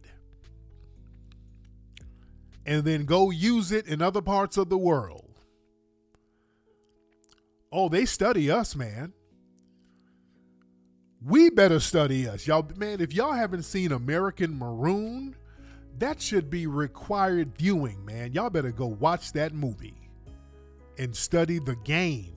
[2.68, 5.24] And then go use it in other parts of the world.
[7.72, 9.14] Oh, they study us, man.
[11.26, 12.46] We better study us.
[12.46, 15.36] Y'all, man, if y'all haven't seen American Maroon,
[15.98, 18.34] that should be required viewing, man.
[18.34, 19.96] Y'all better go watch that movie
[21.00, 22.36] and study the game.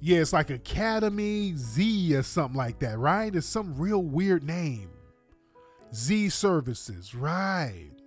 [0.00, 3.34] Yeah, it's like Academy Z or something like that, right?
[3.34, 4.88] It's some real weird name.
[5.92, 7.99] Xe Services, right.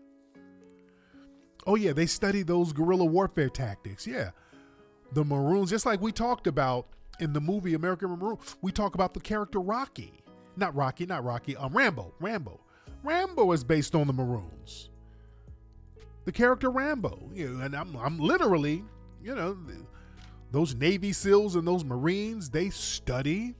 [1.66, 4.06] Oh, yeah, they study those guerrilla warfare tactics.
[4.06, 4.32] Yeah.
[5.14, 6.88] The Maroons, just like we talked about
[7.20, 10.14] in the movie American Maroon, we talk about the character Rocky.
[10.58, 12.14] Not Rocky, not Rocky, um, Rambo.
[12.20, 12.60] Rambo.
[13.04, 14.90] Rambo is based on the Maroons.
[16.26, 17.30] The character Rambo.
[17.34, 18.84] You know, and I'm, I'm literally,
[19.22, 19.58] you know,
[20.52, 23.56] those Navy SEALs and those Marines, they study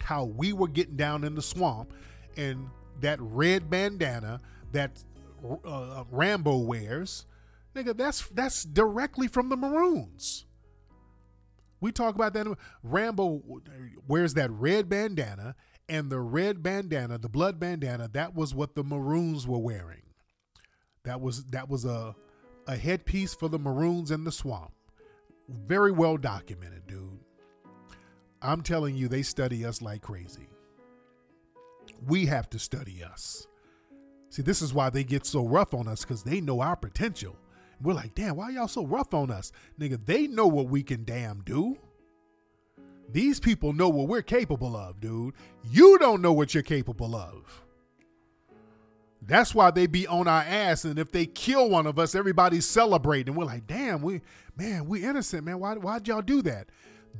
[0.00, 1.92] how we were getting down in the swamp
[2.36, 2.68] and
[3.00, 4.40] that red bandana
[4.72, 5.02] that
[5.44, 7.26] uh, uh Rambo wears,
[7.74, 10.46] nigga, that's that's directly from the Maroons.
[11.80, 12.46] We talk about that.
[12.84, 13.42] Rambo
[14.06, 15.56] wears that red bandana,
[15.88, 20.02] and the red bandana, the blood bandana, that was what the Maroons were wearing.
[21.04, 22.14] That was that was a
[22.66, 24.72] a headpiece for the Maroons in the swamp.
[25.48, 27.18] Very well documented, dude.
[28.40, 30.48] I'm telling you, they study us like crazy.
[32.06, 33.46] We have to study us.
[34.32, 37.36] See, this is why they get so rough on us because they know our potential.
[37.82, 39.52] We're like, damn, why y'all so rough on us?
[39.78, 41.76] Nigga, they know what we can damn do.
[43.10, 45.34] These people know what we're capable of, dude.
[45.70, 47.62] You don't know what you're capable of.
[49.20, 50.86] That's why they be on our ass.
[50.86, 53.34] And if they kill one of us, everybody's celebrating.
[53.34, 54.22] We're like, damn, we
[54.56, 55.58] man, we innocent, man.
[55.60, 56.70] Why why'd y'all do that?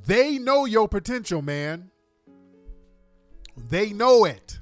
[0.06, 1.90] They know your potential, man.
[3.54, 4.60] They know it.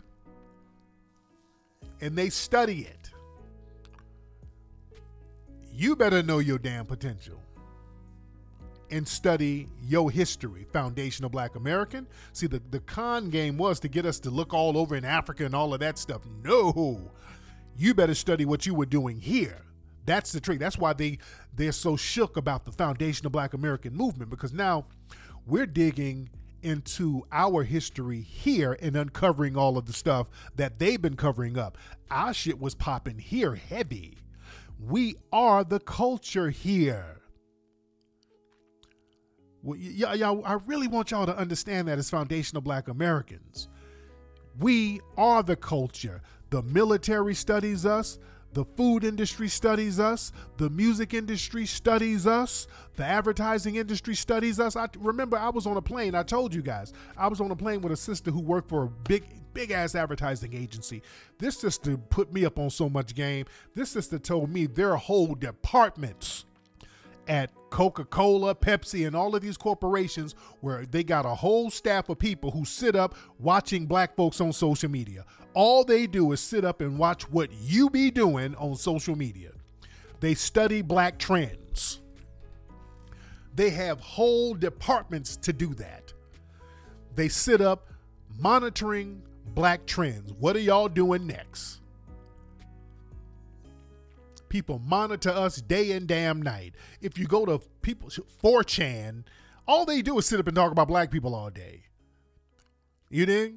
[2.01, 3.11] And they study it.
[5.73, 7.41] You better know your damn potential
[8.91, 12.07] and study your history, foundational black American.
[12.33, 15.45] See, the, the con game was to get us to look all over in Africa
[15.45, 16.23] and all of that stuff.
[16.43, 17.13] No,
[17.77, 19.63] you better study what you were doing here.
[20.07, 20.59] That's the trick.
[20.59, 21.19] That's why they
[21.55, 24.87] they're so shook about the foundational black American movement because now
[25.47, 26.31] we're digging
[26.63, 31.79] into our history here and uncovering all of the stuff that they've been covering up.
[32.11, 34.19] Our shit was popping here heavy.
[34.79, 37.21] We are the culture here.
[39.63, 43.69] Well, y'all, I really want y'all to understand that as foundational black Americans.
[44.59, 46.23] We are the culture.
[46.49, 48.19] The military studies us.
[48.53, 50.33] The food industry studies us.
[50.57, 52.67] The music industry studies us.
[52.97, 54.77] The advertising industry studies us.
[54.77, 56.15] I remember I was on a plane.
[56.15, 58.85] I told you guys I was on a plane with a sister who worked for
[58.85, 59.25] a big,
[59.55, 61.03] big ass advertising agency.
[61.39, 63.47] This sister put me up on so much game.
[63.75, 66.45] This sister told me there are whole departments
[67.31, 72.09] at Coca Cola, Pepsi, and all of these corporations where they got a whole staff
[72.09, 75.25] of people who sit up watching black folks on social media.
[75.55, 79.53] All they do is sit up and watch what you be doing on social media.
[80.19, 82.01] They study black trends.
[83.55, 86.13] They have whole departments to do that.
[87.15, 87.93] They sit up
[88.41, 89.23] monitoring
[89.55, 90.33] black trends.
[90.33, 91.80] What are y'all doing next?
[94.51, 96.75] People monitor us day and damn night.
[97.01, 99.25] If you go to people 4chan,
[99.67, 101.85] all they do is sit up and talk about black people all day.
[103.09, 103.55] You dig?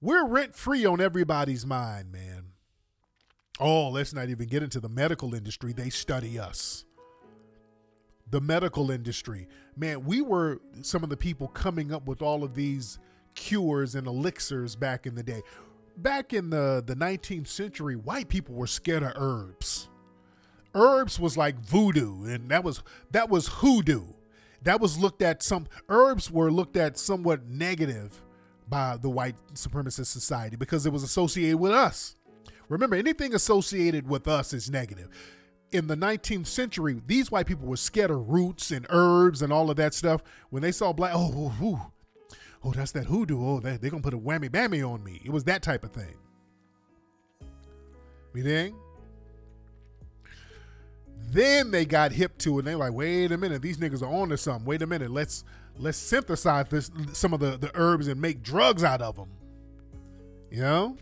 [0.00, 2.52] We're rent free on everybody's mind, man.
[3.60, 5.72] Oh, let's not even get into the medical industry.
[5.72, 6.84] They study us.
[8.30, 9.48] The medical industry.
[9.76, 12.98] Man, we were some of the people coming up with all of these
[13.34, 15.42] cures and elixirs back in the day.
[15.98, 19.88] Back in the, the 19th century, white people were scared of herbs.
[20.72, 24.04] Herbs was like voodoo, and that was that was hoodoo.
[24.62, 28.22] That was looked at some herbs were looked at somewhat negative
[28.68, 32.14] by the white supremacist society because it was associated with us.
[32.68, 35.08] Remember, anything associated with us is negative.
[35.72, 39.68] In the 19th century, these white people were scared of roots and herbs and all
[39.68, 40.22] of that stuff.
[40.50, 41.92] When they saw black, oh, oh, oh,
[42.64, 43.44] oh that's that hoodoo.
[43.44, 45.20] Oh, they, they're going to put a whammy bammy on me.
[45.24, 46.14] It was that type of thing.
[48.42, 48.76] Think?
[51.30, 52.58] Then they got hip to it.
[52.60, 54.64] And they were like, wait a minute, these niggas are on to something.
[54.64, 55.44] Wait a minute, let's
[55.76, 59.30] let's synthesize this some of the, the herbs and make drugs out of them.
[60.50, 60.96] You know?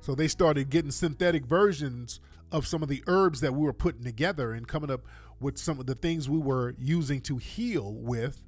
[0.00, 2.20] So they started getting synthetic versions
[2.52, 5.00] of some of the herbs that we were putting together and coming up
[5.40, 8.42] with some of the things we were using to heal with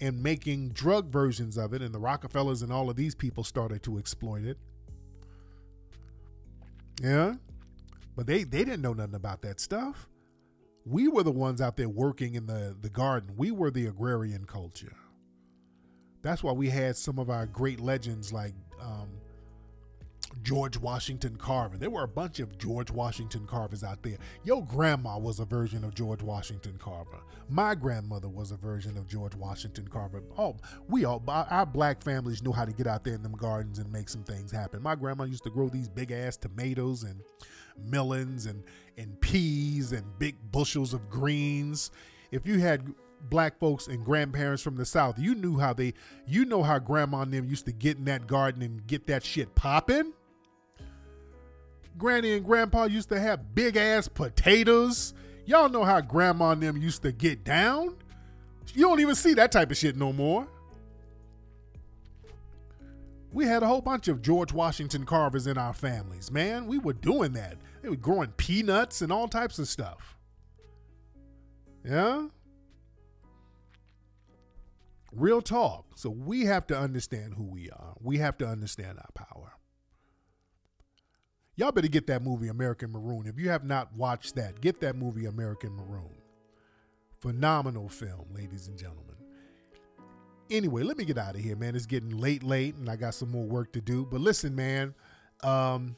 [0.00, 1.82] and making drug versions of it.
[1.82, 4.58] And the Rockefellers and all of these people started to exploit it.
[7.02, 7.34] Yeah.
[8.16, 10.08] But they, they didn't know nothing about that stuff
[10.86, 13.30] we were the ones out there working in the, the garden.
[13.36, 14.94] We were the agrarian culture.
[16.22, 19.08] That's why we had some of our great legends like um,
[20.44, 21.78] George Washington Carver.
[21.78, 24.18] There were a bunch of George Washington Carvers out there.
[24.44, 27.20] Your grandma was a version of George Washington Carver.
[27.48, 30.22] My grandmother was a version of George Washington Carver.
[30.36, 33.78] Oh, we all, our black families knew how to get out there in them gardens
[33.78, 34.82] and make some things happen.
[34.82, 37.22] My grandma used to grow these big ass tomatoes and
[37.82, 38.62] melons and
[38.96, 41.90] and peas and big bushels of greens.
[42.30, 42.92] If you had
[43.30, 45.94] black folks and grandparents from the south, you knew how they
[46.26, 49.24] you know how grandma and them used to get in that garden and get that
[49.24, 50.12] shit popping.
[51.96, 55.14] Granny and grandpa used to have big ass potatoes.
[55.46, 57.96] Y'all know how grandma and them used to get down.
[58.74, 60.48] You don't even see that type of shit no more.
[63.32, 66.66] We had a whole bunch of George Washington carvers in our families, man.
[66.66, 67.56] We were doing that.
[67.82, 70.16] They were growing peanuts and all types of stuff.
[71.84, 72.28] Yeah?
[75.12, 75.84] Real talk.
[75.96, 77.94] So we have to understand who we are.
[78.00, 79.52] We have to understand our power.
[81.56, 83.26] Y'all better get that movie American Maroon.
[83.26, 86.10] If you have not watched that, get that movie American Maroon.
[87.20, 89.14] Phenomenal film, ladies and gentlemen.
[90.50, 91.76] Anyway, let me get out of here, man.
[91.76, 94.04] It's getting late, late, and I got some more work to do.
[94.04, 94.94] But listen, man,
[95.42, 95.96] um,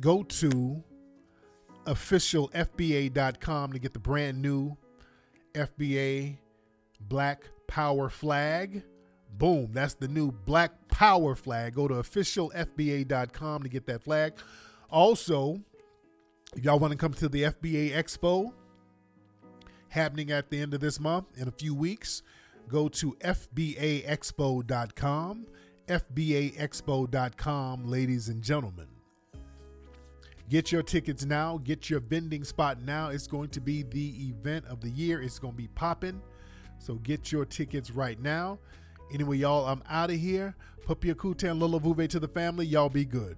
[0.00, 0.82] go to
[1.86, 4.76] officialfba.com to get the brand new
[5.54, 6.36] FBA
[7.00, 8.82] Black Power flag.
[9.32, 11.74] Boom, that's the new Black Power flag.
[11.74, 14.34] Go to officialfba.com to get that flag.
[14.90, 15.60] Also,
[16.56, 18.52] if y'all want to come to the FBA Expo
[19.88, 22.22] happening at the end of this month in a few weeks,
[22.68, 24.66] go to FBAExpo.com.
[25.88, 28.86] FBAExpo.com, ladies and gentlemen.
[30.48, 31.58] Get your tickets now.
[31.58, 33.10] Get your vending spot now.
[33.10, 35.22] It's going to be the event of the year.
[35.22, 36.20] It's going to be popping.
[36.78, 38.58] So get your tickets right now.
[39.12, 40.56] Anyway, y'all, I'm out of here.
[40.86, 42.66] Pupia Kutan Lula to the family.
[42.66, 43.36] Y'all be good.